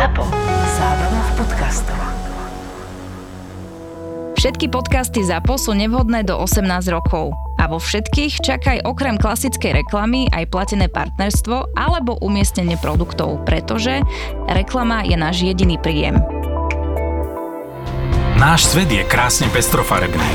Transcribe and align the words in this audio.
ZAPO. 0.00 0.24
Zábrná 0.80 1.20
v 1.20 1.32
podcastov. 1.36 2.00
Všetky 4.40 4.72
podcasty 4.72 5.20
ZAPO 5.20 5.60
sú 5.60 5.76
nevhodné 5.76 6.24
do 6.24 6.40
18 6.40 6.88
rokov. 6.88 7.36
A 7.60 7.68
vo 7.68 7.76
všetkých 7.76 8.40
čakaj 8.40 8.88
okrem 8.88 9.20
klasickej 9.20 9.84
reklamy 9.84 10.24
aj 10.32 10.48
platené 10.48 10.88
partnerstvo 10.88 11.76
alebo 11.76 12.16
umiestnenie 12.24 12.80
produktov, 12.80 13.44
pretože 13.44 14.00
reklama 14.48 15.04
je 15.04 15.20
náš 15.20 15.44
jediný 15.44 15.76
príjem. 15.76 16.16
Náš 18.40 18.72
svet 18.72 18.88
je 18.88 19.04
krásne 19.04 19.52
pestrofarebný, 19.52 20.32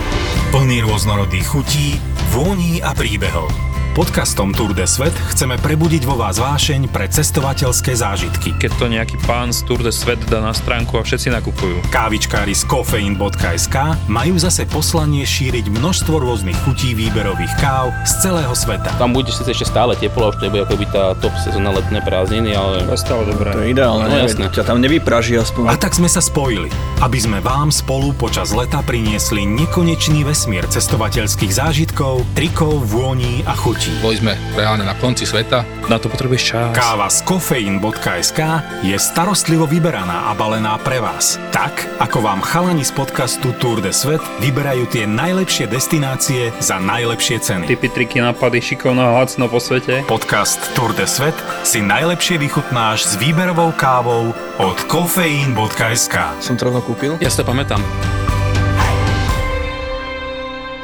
plný 0.54 0.86
rôznorodých 0.86 1.47
chutí, 1.50 1.97
vôní 2.29 2.86
a 2.86 2.93
príbehov. 2.93 3.50
Podcastom 3.96 4.52
Tour 4.52 4.75
de 4.75 4.84
Svet 4.84 5.16
chceme 5.32 5.55
prebudiť 5.55 6.04
vo 6.04 6.20
vás 6.20 6.36
vášeň 6.36 6.91
pre 6.91 7.07
cestovateľské 7.07 7.96
zážitky. 7.96 8.52
keď 8.60 8.71
to 8.75 8.86
nejaký 8.91 9.16
pán 9.23 9.55
z 9.55 9.64
Tour 9.64 9.79
de 9.79 9.88
Svet 9.88 10.20
dá 10.28 10.43
na 10.43 10.52
stránku 10.52 11.00
a 11.00 11.07
všetci 11.07 11.32
nakupujú. 11.32 11.79
Kávičkári 11.96 12.51
z 12.51 12.68
kofeín.sk 12.68 13.75
majú 14.11 14.36
zase 14.36 14.68
poslanie 14.68 15.23
šíriť 15.23 15.71
množstvo 15.71 16.11
rôznych 16.11 16.60
chutí 16.68 16.92
výberových 16.92 17.56
káv 17.56 17.96
z 18.04 18.20
celého 18.20 18.51
sveta. 18.51 18.92
Tam 19.00 19.15
bude 19.15 19.32
síce 19.32 19.56
ešte 19.56 19.64
stále 19.64 19.96
teplo, 19.96 20.28
už 20.28 20.43
to 20.43 20.51
nebude 20.51 20.68
ako 20.68 20.75
by 20.75 20.86
tá 20.92 21.04
top 21.23 21.32
sezóna 21.39 21.71
letné 21.71 22.04
prázdniny, 22.04 22.51
ale 22.51 22.84
To 22.84 22.92
je 22.92 23.00
stále 23.00 23.23
dobré. 23.32 23.56
To 23.56 23.64
je 23.64 23.71
ideálne, 23.71 24.12
No, 24.12 24.20
jasné. 24.20 24.51
ťa 24.51 24.68
tam 24.68 24.84
nevypraží 24.84 25.39
A 25.39 25.48
aspoň. 25.48 25.71
tak 25.79 25.96
sme 25.96 26.12
sa 26.12 26.20
spojili, 26.20 26.68
aby 27.00 27.15
sme 27.15 27.39
vám 27.39 27.71
spolu 27.71 28.12
počas 28.12 28.51
leta 28.51 28.84
priniesli 28.84 29.48
nekonečný 29.48 30.28
vesmír 30.28 30.68
cestovateľských 30.68 31.56
zážitkov, 31.56 32.28
trikov, 32.36 32.84
vôní 32.84 33.39
a 33.48 33.56
chutí. 33.56 33.84
Boli 34.02 34.17
sme 34.17 34.34
reálne 34.58 34.81
na 34.81 34.98
konci 34.98 35.30
sveta. 35.30 35.62
Na 35.86 36.02
to 36.02 36.09
potrebuješ 36.09 36.44
čas. 36.56 36.73
Káva 36.73 37.06
z 37.06 37.22
kofeín.sk 37.22 38.39
je 38.81 38.98
starostlivo 38.98 39.70
vyberaná 39.70 40.30
a 40.30 40.31
balená 40.34 40.81
pre 40.81 40.98
vás. 40.98 41.38
Tak, 41.53 41.86
ako 42.02 42.26
vám 42.26 42.42
chalani 42.42 42.82
z 42.82 42.90
podcastu 42.98 43.54
Tour 43.62 43.86
de 43.86 43.94
Svet 43.94 44.22
vyberajú 44.42 44.90
tie 44.90 45.06
najlepšie 45.06 45.70
destinácie 45.70 46.50
za 46.58 46.82
najlepšie 46.82 47.38
ceny. 47.38 47.70
Typy, 47.70 47.94
triky, 47.94 48.18
nápady, 48.26 48.58
šikovná 48.62 49.22
hacno 49.22 49.46
po 49.46 49.62
svete. 49.62 50.02
Podcast 50.09 50.58
Tour 50.74 50.98
de 50.98 51.06
Svet 51.06 51.38
si 51.62 51.86
najlepšie 51.86 52.42
vychutnáš 52.42 53.06
s 53.06 53.14
výberovou 53.22 53.70
kávou 53.78 54.34
od 54.58 54.78
kofeín.sk. 54.90 56.16
Som 56.42 56.58
to 56.58 56.74
rovno 56.74 56.81
kúpil. 56.81 57.22
ja 57.22 57.30
si 57.30 57.38
to 57.38 57.46
pamätám. 57.46 57.80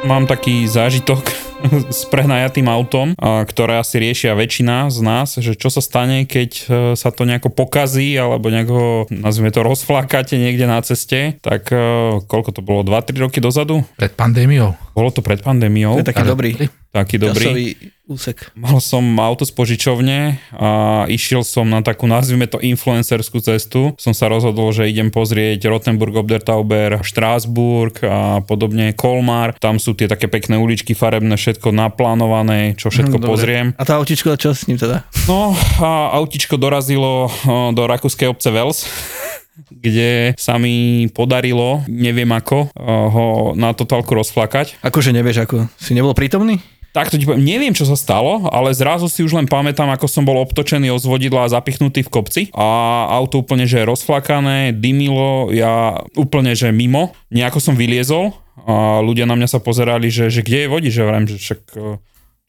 Mám 0.02 0.26
taký 0.26 0.66
zážitok 0.66 1.41
s 1.90 2.08
prehnajatým 2.10 2.66
autom, 2.66 3.14
ktoré 3.18 3.78
asi 3.78 4.02
riešia 4.02 4.34
väčšina 4.34 4.90
z 4.90 4.98
nás, 5.02 5.28
že 5.38 5.54
čo 5.54 5.70
sa 5.70 5.80
stane, 5.80 6.24
keď 6.26 6.50
e, 6.50 6.64
sa 6.98 7.14
to 7.14 7.22
nejako 7.22 7.52
pokazí 7.52 8.14
alebo 8.18 8.50
nejako, 8.50 9.10
nazvime 9.10 9.54
to, 9.54 9.62
rozflákate 9.62 10.36
niekde 10.36 10.66
na 10.66 10.82
ceste, 10.82 11.38
tak 11.40 11.70
e, 11.70 12.18
koľko 12.26 12.50
to 12.54 12.60
bolo, 12.60 12.82
2-3 12.82 13.22
roky 13.22 13.38
dozadu? 13.38 13.86
Pred 13.96 14.12
pandémiou. 14.14 14.74
Bolo 14.92 15.08
to 15.08 15.24
pred 15.24 15.40
pandémiou. 15.40 15.96
To 15.96 16.04
je 16.04 16.10
taký 16.10 16.24
Ale- 16.24 16.32
dobrý. 16.32 16.50
Taký 16.92 17.16
dobrý. 17.16 17.46
Časový 17.48 17.68
úsek. 18.04 18.52
Mal 18.52 18.76
som 18.76 19.00
auto 19.16 19.48
z 19.48 19.52
požičovne 19.56 20.36
a 20.52 20.68
išiel 21.08 21.40
som 21.40 21.64
na 21.64 21.80
takú, 21.80 22.04
nazvime 22.04 22.44
to, 22.44 22.60
influencerskú 22.60 23.40
cestu. 23.40 23.96
Som 23.96 24.12
sa 24.12 24.28
rozhodol, 24.28 24.68
že 24.76 24.84
idem 24.84 25.08
pozrieť 25.08 25.64
Rottenburg, 25.72 26.12
Obdertauber, 26.12 27.00
Štrásburg 27.00 27.96
a 28.04 28.44
podobne, 28.44 28.92
Kolmar. 28.92 29.56
Tam 29.56 29.80
sú 29.80 29.96
tie 29.96 30.04
také 30.04 30.28
pekné 30.28 30.60
uličky 30.60 30.92
farebné, 30.92 31.40
všetko 31.40 31.72
naplánované, 31.72 32.76
čo 32.76 32.92
všetko 32.92 33.16
Hm, 33.16 33.24
pozriem. 33.24 33.66
A 33.80 33.88
tá 33.88 33.96
autičko, 33.96 34.36
čo 34.36 34.52
s 34.52 34.68
ním 34.68 34.76
teda? 34.76 35.08
No 35.24 35.56
a 35.80 36.12
autičko 36.20 36.60
dorazilo 36.60 37.32
o, 37.48 37.72
do 37.72 37.88
rakúskej 37.88 38.28
obce 38.28 38.52
Vels 38.52 38.84
kde 39.68 40.32
sa 40.40 40.56
mi 40.56 41.06
podarilo, 41.12 41.84
neviem 41.88 42.28
ako, 42.32 42.72
o, 42.72 42.94
ho 43.12 43.26
na 43.52 43.76
totálku 43.76 44.12
rozflakať. 44.16 44.80
Akože 44.80 45.12
nevieš, 45.12 45.44
ako 45.44 45.68
si 45.76 45.92
nebol 45.92 46.16
prítomný? 46.16 46.60
Takto 46.92 47.16
ti 47.16 47.24
poviem, 47.24 47.40
neviem, 47.40 47.72
čo 47.72 47.88
sa 47.88 47.96
stalo, 47.96 48.52
ale 48.52 48.68
zrazu 48.76 49.08
si 49.08 49.24
už 49.24 49.32
len 49.32 49.48
pamätám, 49.48 49.88
ako 49.88 50.04
som 50.04 50.28
bol 50.28 50.36
obtočený 50.44 50.92
od 50.92 51.00
vodidla 51.00 51.48
a 51.48 51.52
zapichnutý 51.52 52.04
v 52.04 52.12
kopci 52.12 52.42
a 52.52 53.08
auto 53.16 53.40
úplne, 53.40 53.64
že 53.64 53.88
rozflakané, 53.88 54.76
dymilo, 54.76 55.48
ja 55.56 56.04
úplne, 56.20 56.52
že 56.52 56.68
mimo, 56.68 57.16
nejako 57.32 57.64
som 57.64 57.80
vyliezol 57.80 58.36
a 58.68 59.00
ľudia 59.00 59.24
na 59.24 59.40
mňa 59.40 59.48
sa 59.48 59.64
pozerali, 59.64 60.12
že, 60.12 60.28
že 60.28 60.44
kde 60.44 60.68
je 60.68 60.72
vodič, 60.72 60.92
že 60.92 61.08
vrajím, 61.08 61.28
že 61.32 61.40
však 61.40 61.60
e, 61.72 61.96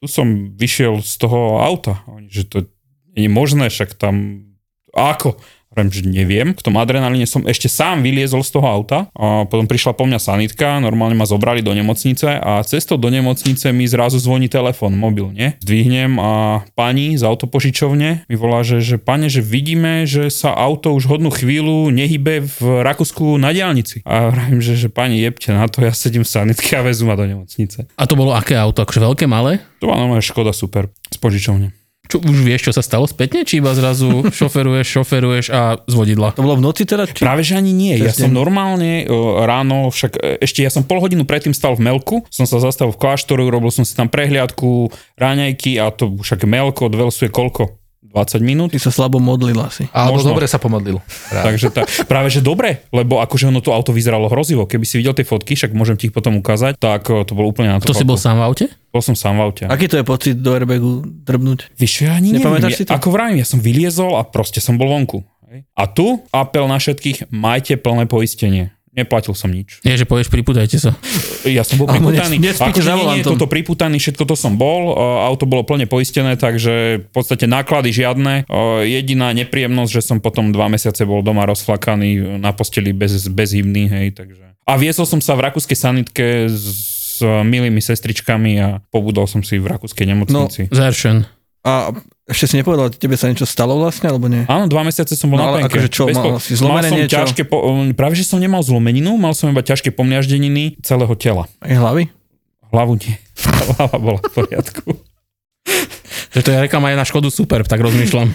tu 0.04 0.06
som 0.12 0.28
vyšiel 0.52 1.00
z 1.00 1.14
toho 1.24 1.64
auta, 1.64 2.04
Oni, 2.12 2.28
že 2.28 2.44
to 2.44 2.68
je 3.16 3.32
možné, 3.32 3.72
však 3.72 3.96
tam, 3.96 4.44
ako? 4.92 5.40
Vrajím, 5.74 5.90
že 5.90 6.02
neviem, 6.06 6.50
v 6.54 6.62
tom 6.62 6.78
adrenalíne 6.78 7.26
som 7.26 7.42
ešte 7.50 7.66
sám 7.66 8.06
vyliezol 8.06 8.46
z 8.46 8.52
toho 8.54 8.68
auta 8.70 9.10
a 9.18 9.50
potom 9.50 9.66
prišla 9.66 9.98
po 9.98 10.06
mňa 10.06 10.22
sanitka, 10.22 10.78
normálne 10.78 11.18
ma 11.18 11.26
zobrali 11.26 11.66
do 11.66 11.74
nemocnice 11.74 12.38
a 12.38 12.62
cestou 12.62 13.02
do 13.02 13.10
nemocnice 13.10 13.74
mi 13.74 13.90
zrazu 13.90 14.22
zvoní 14.22 14.48
telefon, 14.48 14.94
mobil, 14.94 15.34
nie? 15.34 15.58
Zdvihnem 15.66 16.22
a 16.22 16.62
pani 16.78 17.18
z 17.18 17.26
autopožičovne 17.26 18.30
mi 18.30 18.36
volá, 18.38 18.62
že, 18.62 18.86
že 18.86 19.02
pane, 19.02 19.34
že 19.34 19.42
vidíme, 19.42 20.06
že 20.06 20.30
sa 20.30 20.54
auto 20.54 20.94
už 20.94 21.10
hodnú 21.10 21.34
chvíľu 21.34 21.90
nehybe 21.90 22.46
v 22.46 22.86
Rakúsku 22.86 23.42
na 23.42 23.50
diálnici. 23.50 24.06
A 24.06 24.30
vravím, 24.30 24.62
že, 24.62 24.78
že 24.78 24.94
pani 24.94 25.18
jebte 25.18 25.50
na 25.52 25.66
to, 25.66 25.82
ja 25.82 25.92
sedím 25.92 26.22
v 26.22 26.30
sanitke 26.30 26.78
a 26.78 26.86
vezú 26.86 27.10
ma 27.10 27.18
do 27.18 27.26
nemocnice. 27.26 27.90
A 27.98 28.04
to 28.06 28.14
bolo 28.14 28.38
aké 28.38 28.54
auto? 28.54 28.86
Akože 28.86 29.02
veľké, 29.02 29.26
malé? 29.26 29.58
To 29.82 29.90
bola 29.90 30.06
normálne 30.06 30.22
Škoda 30.22 30.54
super 30.54 30.94
z 31.10 31.18
požičovne. 31.18 31.83
Čo, 32.04 32.20
už 32.20 32.44
vieš, 32.44 32.68
čo 32.68 32.74
sa 32.76 32.84
stalo 32.84 33.08
spätne? 33.08 33.48
Či 33.48 33.64
iba 33.64 33.72
zrazu 33.72 34.24
šoferuješ, 34.40 34.88
šoferuješ 35.00 35.46
a 35.56 35.80
z 35.88 35.94
vodidla? 35.96 36.36
To 36.36 36.44
bolo 36.44 36.60
v 36.60 36.64
noci 36.68 36.84
teda? 36.84 37.08
Či... 37.08 37.24
Práve 37.24 37.48
že 37.48 37.56
ani 37.56 37.72
nie. 37.72 37.96
Ja 37.96 38.12
Cez 38.12 38.28
som 38.28 38.32
deň. 38.32 38.36
normálne 38.36 38.92
uh, 39.08 39.44
ráno, 39.48 39.88
však 39.88 40.12
e, 40.20 40.44
ešte 40.44 40.64
ja 40.64 40.70
som 40.70 40.84
pol 40.84 41.00
hodinu 41.00 41.24
predtým 41.24 41.56
stal 41.56 41.80
v 41.80 41.88
Melku, 41.88 42.28
som 42.28 42.44
sa 42.44 42.60
zastavil 42.60 42.92
v 42.92 43.00
kláštoru, 43.00 43.48
robil 43.48 43.72
som 43.72 43.88
si 43.88 43.96
tam 43.96 44.12
prehliadku, 44.12 44.92
ráňajky 45.16 45.80
a 45.80 45.92
to 45.96 46.12
však 46.20 46.44
Melko 46.44 46.92
od 46.92 46.96
Velsu 47.00 47.28
je 47.28 47.32
koľko? 47.32 47.83
20 48.14 48.46
minút? 48.46 48.70
Ty 48.70 48.80
sa 48.80 48.94
slabo 48.94 49.18
modlil 49.18 49.58
asi. 49.58 49.90
Alebo 49.90 50.22
Možno. 50.22 50.38
dobre 50.38 50.46
sa 50.46 50.62
pomodlil. 50.62 51.02
Práve. 51.02 51.46
Takže 51.50 51.68
tá, 51.74 51.82
práve 52.06 52.30
že 52.30 52.46
dobre, 52.46 52.86
lebo 52.94 53.18
akože 53.18 53.50
ono 53.50 53.58
to 53.58 53.74
auto 53.74 53.90
vyzeralo 53.90 54.30
hrozivo. 54.30 54.70
Keby 54.70 54.86
si 54.86 55.02
videl 55.02 55.18
tie 55.18 55.26
fotky, 55.26 55.58
však 55.58 55.74
môžem 55.74 55.98
ti 55.98 56.08
ich 56.08 56.14
potom 56.14 56.38
ukázať, 56.38 56.78
tak 56.78 57.10
e, 57.10 57.26
to 57.26 57.34
bolo 57.34 57.50
úplne 57.50 57.74
na 57.74 57.82
to. 57.82 57.90
To 57.90 57.98
si 57.98 58.06
bol 58.06 58.22
sám 58.22 58.38
v 58.38 58.46
aute? 58.46 58.66
Bol 58.94 59.02
som 59.02 59.18
sám 59.18 59.42
v 59.42 59.42
aute. 59.42 59.64
Aký 59.66 59.90
to 59.90 59.98
je 59.98 60.06
pocit 60.06 60.38
do 60.38 60.54
airbagu 60.54 61.02
drbnúť? 61.02 61.74
Vieš, 61.74 61.92
čo, 61.92 62.02
ja 62.06 62.14
ani 62.14 62.38
neviem. 62.38 62.46
Nepamätáš 62.46 62.72
Ja, 62.72 62.78
si 62.78 62.86
to? 62.86 62.94
ako 62.94 63.08
vravím, 63.10 63.42
ja 63.42 63.48
som 63.50 63.58
vyliezol 63.58 64.14
a 64.14 64.22
proste 64.22 64.62
som 64.62 64.78
bol 64.78 64.94
vonku. 64.94 65.26
A 65.74 65.86
tu 65.86 66.22
apel 66.30 66.66
na 66.66 66.78
všetkých, 66.78 67.30
majte 67.30 67.78
plné 67.78 68.06
poistenie. 68.06 68.74
Neplatil 68.94 69.34
som 69.34 69.50
nič. 69.50 69.82
Nie, 69.82 69.98
že 69.98 70.06
povieš, 70.06 70.30
pripútajte 70.30 70.78
sa. 70.78 70.94
Ja 71.50 71.66
som 71.66 71.82
bol 71.82 71.90
Alebo 71.90 72.14
priputaný. 72.14 72.38
nespíte 72.38 72.78
Akože 72.78 72.94
nie, 72.94 73.06
nie, 73.20 73.26
toto 73.26 73.50
priputaný, 73.50 73.98
všetko 73.98 74.24
to 74.30 74.38
som 74.38 74.54
bol. 74.54 74.94
uh, 74.94 75.26
Auto 75.26 75.50
bolo 75.50 75.66
plne 75.66 75.90
poistené, 75.90 76.38
takže 76.38 77.02
v 77.02 77.10
podstate 77.10 77.50
náklady 77.50 77.90
žiadne. 77.90 78.46
Uh, 78.46 78.86
Jediná 78.86 79.34
nepríjemnosť, 79.34 79.92
že 79.98 80.02
som 80.06 80.22
potom 80.22 80.54
dva 80.54 80.70
mesiace 80.70 81.10
bol 81.10 81.26
doma 81.26 81.50
rozflakaný 81.50 82.38
na 82.38 82.54
posteli 82.54 82.94
bez, 82.94 83.26
bez 83.34 83.58
hymny, 83.58 83.90
hej, 83.90 84.08
takže. 84.14 84.54
A 84.70 84.78
viesol 84.78 85.10
som 85.10 85.20
sa 85.20 85.34
v 85.34 85.50
rakúskej 85.50 85.76
sanitke 85.76 86.46
s 86.48 87.20
milými 87.26 87.82
sestričkami 87.82 88.52
a 88.62 88.68
pobudol 88.94 89.26
som 89.26 89.42
si 89.42 89.58
v 89.58 89.74
rakúskej 89.74 90.06
nemocnici. 90.06 90.70
Zeršen. 90.70 91.26
A 91.66 91.92
ešte 92.24 92.46
si 92.46 92.56
nepovedal, 92.56 92.88
tebe 92.90 93.14
sa 93.14 93.28
niečo 93.28 93.44
stalo 93.44 93.76
vlastne, 93.76 94.08
alebo 94.08 94.26
nie? 94.26 94.44
Áno, 94.46 94.66
dva 94.66 94.82
mesiace 94.82 95.12
som 95.12 95.28
bol 95.28 95.36
No, 95.36 95.52
na 95.52 95.60
penke. 95.60 95.76
akože 95.76 95.88
čo, 95.88 96.04
mal 96.08 96.16
po- 96.16 96.40
si 96.40 96.54
zlomené 96.54 96.80
mal 96.82 96.90
som 96.90 96.98
niečo? 96.98 97.16
ťažké, 97.20 97.42
po, 97.44 97.58
práve 97.92 98.14
že 98.14 98.24
som 98.24 98.38
nemal 98.38 98.60
zlomeninu, 98.60 99.12
mal 99.16 99.32
som 99.32 99.48
iba 99.48 99.60
ťažké 99.60 99.92
pomliaždeniny 99.92 100.80
celého 100.80 101.12
tela. 101.14 101.52
Aj 101.60 101.74
hlavy? 101.74 102.08
Hlavu 102.70 102.96
nie. 102.98 103.16
Hlava 103.70 103.98
bola 103.98 104.20
v 104.20 104.32
poriadku. 104.34 104.96
Že 106.32 106.40
to 106.40 106.50
je 106.50 106.60
reklama 106.62 106.90
aj 106.90 106.98
na 106.98 107.06
Škodu 107.06 107.28
Super, 107.28 107.62
tak 107.62 107.78
rozmýšľam. 107.78 108.32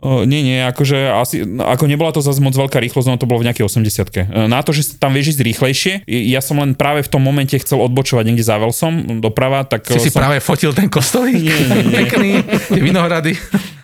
O, 0.00 0.24
nie, 0.24 0.40
nie, 0.40 0.64
akože 0.64 0.96
asi, 1.12 1.36
ako 1.44 1.84
nebola 1.84 2.08
to 2.08 2.24
zase 2.24 2.40
moc 2.40 2.56
veľká 2.56 2.80
rýchlosť, 2.80 3.06
no 3.06 3.20
to 3.20 3.28
bolo 3.28 3.44
v 3.44 3.52
nejakej 3.52 3.68
80 3.68 4.48
Na 4.48 4.64
to, 4.64 4.72
že 4.72 4.96
tam 4.96 5.12
vieš 5.12 5.36
ísť 5.36 5.44
rýchlejšie, 5.44 5.92
ja 6.08 6.40
som 6.40 6.56
len 6.56 6.72
práve 6.72 7.04
v 7.04 7.10
tom 7.12 7.20
momente 7.20 7.52
chcel 7.54 7.84
odbočovať 7.84 8.24
niekde 8.24 8.40
za 8.40 8.56
Velsom 8.56 9.20
doprava, 9.20 9.68
tak 9.68 9.84
Si 9.86 10.00
si 10.00 10.08
som... 10.08 10.24
práve 10.24 10.40
fotil 10.40 10.72
ten 10.72 10.88
kostolík. 10.88 11.36
Nie, 11.36 11.52
nie, 11.68 11.80
nie. 11.84 11.96
Pekný. 12.00 12.30
Tie 12.72 12.80
vinohrady. 12.80 13.36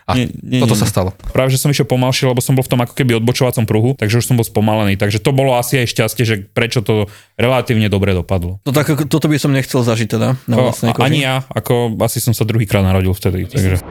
A 0.07 0.15
Nie, 0.15 0.31
nie, 0.39 0.63
toto 0.63 0.73
nie. 0.73 0.81
sa 0.81 0.87
stalo. 0.87 1.11
Práve, 1.35 1.51
že 1.51 1.59
som 1.59 1.67
išiel 1.67 1.83
pomalšie, 1.83 2.31
lebo 2.31 2.39
som 2.39 2.55
bol 2.55 2.63
v 2.63 2.71
tom 2.71 2.79
ako 2.79 2.95
keby 2.95 3.19
odbočovacom 3.19 3.67
pruhu, 3.67 3.99
takže 3.99 4.23
už 4.23 4.25
som 4.25 4.39
bol 4.39 4.47
spomalený. 4.47 4.95
Takže 4.95 5.19
to 5.19 5.35
bolo 5.35 5.59
asi 5.59 5.83
aj 5.83 5.91
šťastie, 5.91 6.23
že 6.23 6.35
prečo 6.47 6.79
to 6.79 7.11
relatívne 7.35 7.91
dobre 7.91 8.15
dopadlo. 8.15 8.63
No 8.63 8.71
tak, 8.71 8.87
toto 9.11 9.27
by 9.27 9.35
som 9.35 9.51
nechcel 9.51 9.83
zažiť 9.83 10.09
teda 10.09 10.39
na 10.47 10.55
O, 10.55 10.71
vlastnej 10.71 10.95
koži. 10.95 11.03
ani 11.03 11.19
ja, 11.21 11.43
ako 11.51 11.99
asi 11.99 12.23
som 12.23 12.31
sa 12.31 12.47
druhýkrát 12.47 12.87
narodil 12.87 13.11
vtedy. 13.11 13.51
Takže. 13.51 13.83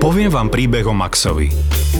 Poviem 0.00 0.32
vám 0.32 0.48
príbeh 0.48 0.88
o 0.88 0.96
Maxovi. 0.96 1.52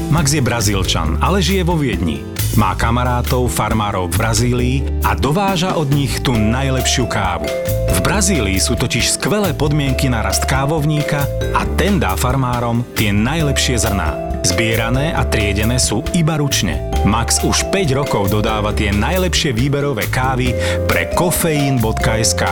Max 0.08 0.32
je 0.32 0.40
Brazílčan, 0.40 1.20
ale 1.20 1.44
žije 1.44 1.68
vo 1.68 1.76
Viedni. 1.76 2.24
Má 2.56 2.72
kamarátov, 2.72 3.52
farmárov 3.52 4.08
v 4.08 4.16
Brazílii 4.16 4.76
a 5.04 5.12
dováža 5.12 5.76
od 5.76 5.92
nich 5.92 6.16
tú 6.24 6.32
najlepšiu 6.32 7.04
kávu. 7.04 7.44
V 7.92 7.98
Brazílii 8.00 8.56
sú 8.56 8.80
totiž 8.80 9.20
skvelé 9.20 9.52
podmienky 9.52 10.08
na 10.08 10.24
rast 10.24 10.48
kávovníka 10.48 11.28
a 11.52 11.68
ten 11.76 12.00
dá 12.00 12.16
farmárom 12.16 12.88
tie 12.96 13.12
najlepšie 13.12 13.76
zrná. 13.84 14.16
Zbierané 14.48 15.12
a 15.12 15.20
triedené 15.28 15.76
sú 15.76 16.00
iba 16.16 16.40
ručne. 16.40 16.89
Max 17.04 17.40
už 17.40 17.72
5 17.72 17.96
rokov 17.96 18.28
dodáva 18.28 18.76
tie 18.76 18.92
najlepšie 18.92 19.56
výberové 19.56 20.04
kávy 20.12 20.52
pre 20.84 21.08
kofeín.sk. 21.16 22.42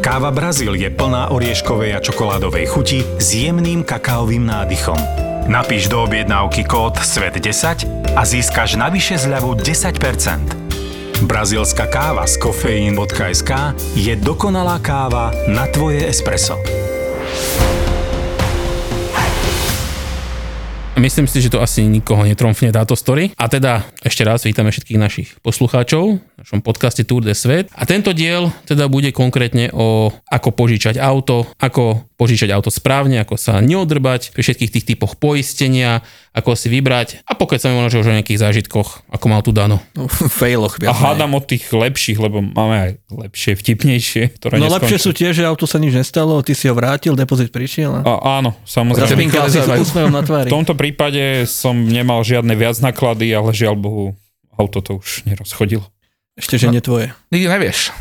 Káva 0.00 0.32
Brazíl 0.32 0.72
je 0.72 0.88
plná 0.88 1.28
orieškovej 1.28 1.96
a 1.96 2.00
čokoládovej 2.00 2.64
chuti 2.72 3.04
s 3.20 3.36
jemným 3.36 3.84
kakaovým 3.84 4.48
nádychom. 4.48 4.96
Napíš 5.52 5.92
do 5.92 6.00
objednávky 6.08 6.64
kód 6.64 6.96
SVET10 6.96 7.84
a 8.16 8.22
získaš 8.24 8.80
navyše 8.80 9.20
zľavu 9.20 9.60
10%. 9.60 11.28
Brazílska 11.28 11.84
káva 11.92 12.24
z 12.24 12.40
kofeín.sk 12.40 13.76
je 13.92 14.16
dokonalá 14.16 14.80
káva 14.80 15.28
na 15.52 15.68
tvoje 15.68 16.08
espresso. 16.08 16.56
Myslím 21.00 21.24
si, 21.24 21.40
že 21.40 21.48
to 21.48 21.64
asi 21.64 21.88
nikoho 21.88 22.28
netromfne 22.28 22.68
táto 22.76 22.92
story. 22.92 23.32
A 23.40 23.48
teda 23.48 23.88
ešte 24.04 24.20
raz 24.20 24.44
vítame 24.44 24.68
všetkých 24.68 25.00
našich 25.00 25.28
poslucháčov 25.40 26.20
našom 26.40 26.64
podcaste 26.64 27.04
Tour 27.04 27.20
de 27.20 27.36
Svet. 27.36 27.68
A 27.76 27.84
tento 27.84 28.16
diel 28.16 28.48
teda 28.64 28.88
bude 28.88 29.12
konkrétne 29.12 29.68
o 29.76 30.08
ako 30.32 30.56
požičať 30.56 30.96
auto, 30.96 31.44
ako 31.60 32.08
požičať 32.16 32.48
auto 32.48 32.72
správne, 32.72 33.20
ako 33.20 33.36
sa 33.36 33.60
neodrbať 33.60 34.32
pri 34.32 34.40
všetkých 34.40 34.72
tých 34.72 34.86
typoch 34.88 35.20
poistenia, 35.20 36.00
ako 36.32 36.56
si 36.56 36.72
vybrať 36.72 37.28
a 37.28 37.36
pokiaľ 37.36 37.60
sa 37.60 37.68
mi 37.68 37.76
možno 37.84 38.00
o 38.00 38.16
nejakých 38.16 38.40
zážitkoch, 38.40 39.12
ako 39.12 39.24
mal 39.28 39.44
tu 39.44 39.52
Dano. 39.52 39.84
No, 39.92 40.08
failoch. 40.08 40.80
A 40.80 40.96
hádam 40.96 41.36
od 41.36 41.44
tých 41.44 41.68
lepších, 41.68 42.16
lebo 42.16 42.40
máme 42.40 42.76
aj 42.88 42.90
lepšie, 43.12 43.52
vtipnejšie, 43.60 44.40
ktoré 44.40 44.56
No 44.56 44.72
lepšie 44.72 44.96
sú 44.96 45.12
tie, 45.12 45.36
že 45.36 45.44
auto 45.44 45.68
sa 45.68 45.76
nič 45.76 45.92
nestalo, 45.92 46.40
ty 46.40 46.56
si 46.56 46.72
ho 46.72 46.74
vrátil, 46.76 47.12
depozit 47.20 47.52
prišiel 47.52 48.00
a 48.00 48.16
A, 48.16 48.40
áno, 48.40 48.56
samozrejme. 48.64 49.28
na 50.08 50.24
tvári. 50.24 50.48
V 50.48 50.56
tomto 50.56 50.72
prípade 50.72 51.44
som 51.44 51.76
nemal 51.76 52.24
žiadne 52.24 52.56
viac 52.56 52.80
náklady, 52.80 53.28
ale 53.28 53.52
žiaľ 53.52 53.76
Bohu, 53.76 54.04
auto 54.56 54.80
to 54.80 55.04
už 55.04 55.28
nerozchodilo. 55.28 55.84
Ešte, 56.40 56.56
že 56.56 56.72
nie 56.72 56.80
tvoje. 56.80 57.12
Nikdy 57.28 57.46
nevieš, 57.46 57.92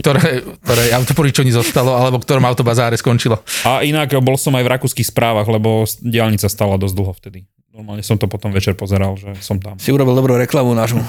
ktoré, 0.00 0.40
ktoré 0.64 0.82
autoporičení 0.96 1.52
zostalo, 1.52 1.92
alebo 1.92 2.16
ktorom 2.16 2.48
autobazáre 2.48 2.96
skončilo. 2.96 3.44
A 3.68 3.84
inak 3.84 4.16
bol 4.24 4.40
som 4.40 4.56
aj 4.56 4.64
v 4.64 4.72
rakúskych 4.72 5.04
správach, 5.04 5.44
lebo 5.44 5.84
diálnica 6.00 6.48
stala 6.48 6.80
dosť 6.80 6.94
dlho 6.96 7.12
vtedy. 7.12 7.40
Normálne 7.74 8.06
som 8.06 8.14
to 8.14 8.30
potom 8.30 8.54
večer 8.54 8.78
pozeral, 8.78 9.18
že 9.18 9.34
som 9.42 9.58
tam. 9.58 9.74
Si 9.82 9.90
urobil 9.90 10.14
dobrú 10.14 10.38
reklamu 10.38 10.78
nášmu 10.78 11.02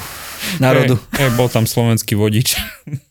národu. 0.57 0.97
E, 1.13 1.29
e, 1.29 1.33
bol 1.37 1.45
tam 1.45 1.69
slovenský 1.69 2.17
vodič. 2.17 2.57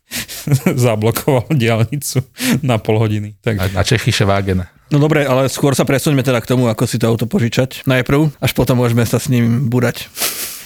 Zablokoval 0.85 1.47
diálnicu 1.55 2.19
na 2.67 2.83
pol 2.83 2.99
hodiny. 2.99 3.39
Tak, 3.39 3.55
Na, 3.55 3.67
na 3.79 3.83
Čechyše 3.87 4.27
Wagen. 4.27 4.67
No 4.91 4.99
dobre, 4.99 5.23
ale 5.23 5.47
skôr 5.47 5.71
sa 5.79 5.87
presuňme 5.87 6.27
teda 6.27 6.43
k 6.43 6.51
tomu, 6.51 6.67
ako 6.67 6.83
si 6.85 6.99
to 6.99 7.07
auto 7.07 7.31
požičať. 7.31 7.87
Najprv, 7.87 8.35
až 8.43 8.51
potom 8.59 8.83
môžeme 8.83 9.07
sa 9.07 9.23
s 9.23 9.31
ním 9.31 9.71
burať. 9.71 10.11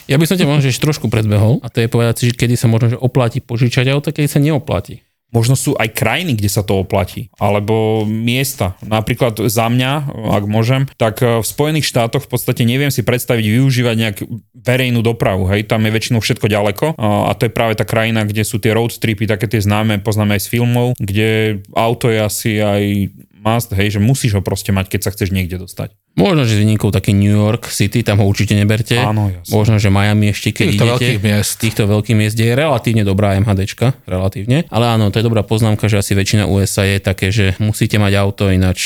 Ja 0.08 0.16
by 0.16 0.24
som 0.24 0.40
ťa 0.40 0.48
možno 0.48 0.64
že 0.64 0.80
trošku 0.80 1.12
predbehol 1.12 1.60
a 1.60 1.68
to 1.68 1.84
je 1.84 1.92
povedať 1.92 2.14
si, 2.16 2.24
že 2.32 2.34
kedy 2.40 2.56
sa 2.56 2.64
možno 2.64 2.96
že 2.96 2.98
oplatí 2.98 3.44
požičať 3.44 3.92
auto, 3.92 4.08
kedy 4.08 4.24
sa 4.24 4.40
neoplatí. 4.40 5.04
Možno 5.28 5.60
sú 5.60 5.76
aj 5.76 5.92
krajiny, 5.92 6.40
kde 6.40 6.48
sa 6.48 6.64
to 6.64 6.80
oplatí, 6.80 7.28
alebo 7.36 8.08
miesta. 8.08 8.80
Napríklad 8.80 9.36
za 9.52 9.68
mňa, 9.68 10.08
ak 10.40 10.44
môžem, 10.48 10.88
tak 10.96 11.20
e, 11.20 11.44
v 11.44 11.46
Spojených 11.46 11.84
štátoch 11.84 12.24
v 12.24 12.32
podstate 12.32 12.64
neviem 12.64 12.88
si 12.88 13.04
predstaviť 13.04 13.44
využívať 13.44 13.96
nejak 14.00 14.18
verejnú 14.56 15.04
dopravu. 15.04 15.44
Hej, 15.52 15.68
tam 15.68 15.84
je 15.84 15.92
väčšinou 15.92 16.24
všetko 16.24 16.48
ďaleko 16.48 16.96
a 16.96 17.36
to 17.36 17.44
je 17.44 17.52
práve 17.52 17.76
tá 17.76 17.84
krajina, 17.84 18.24
kde 18.24 18.40
sú 18.40 18.56
tie 18.56 18.72
road 18.72 18.96
tripy, 18.96 19.28
také 19.28 19.44
tie 19.52 19.60
známe, 19.60 20.00
poznáme 20.00 20.40
aj 20.40 20.48
z 20.48 20.50
filmov, 20.56 20.96
kde 20.96 21.60
auto 21.76 22.08
je 22.08 22.18
asi 22.24 22.50
aj 22.64 23.12
must, 23.48 23.72
hej, 23.72 23.96
že 23.96 24.00
musíš 24.04 24.36
ho 24.36 24.42
proste 24.44 24.68
mať, 24.76 24.92
keď 24.92 25.00
sa 25.08 25.10
chceš 25.16 25.32
niekde 25.32 25.56
dostať. 25.56 25.96
Možno, 26.18 26.44
že 26.44 26.58
s 26.58 26.60
výnikou 26.60 26.92
taký 26.92 27.14
New 27.16 27.32
York 27.32 27.70
City, 27.72 28.04
tam 28.04 28.20
ho 28.20 28.26
určite 28.28 28.52
neberte. 28.52 28.98
Áno, 28.98 29.32
jasne. 29.32 29.54
Možno, 29.54 29.80
že 29.80 29.88
Miami 29.88 30.34
ešte, 30.34 30.50
keď 30.52 30.66
Týchto 30.68 30.84
idete. 30.84 30.92
veľkých 30.92 31.20
miest. 31.24 31.52
Týchto 31.62 31.82
veľkých 31.86 32.16
miest 32.18 32.36
je 32.36 32.50
relatívne 32.52 33.06
dobrá 33.06 33.38
MHDčka, 33.38 33.96
relatívne. 34.04 34.68
Ale 34.68 34.92
áno, 34.92 35.08
to 35.08 35.22
je 35.22 35.24
dobrá 35.24 35.46
poznámka, 35.46 35.88
že 35.88 36.02
asi 36.02 36.12
väčšina 36.18 36.44
USA 36.50 36.84
je 36.84 36.98
také, 37.00 37.30
že 37.30 37.54
musíte 37.62 37.96
mať 37.96 38.12
auto, 38.18 38.50
ináč 38.50 38.80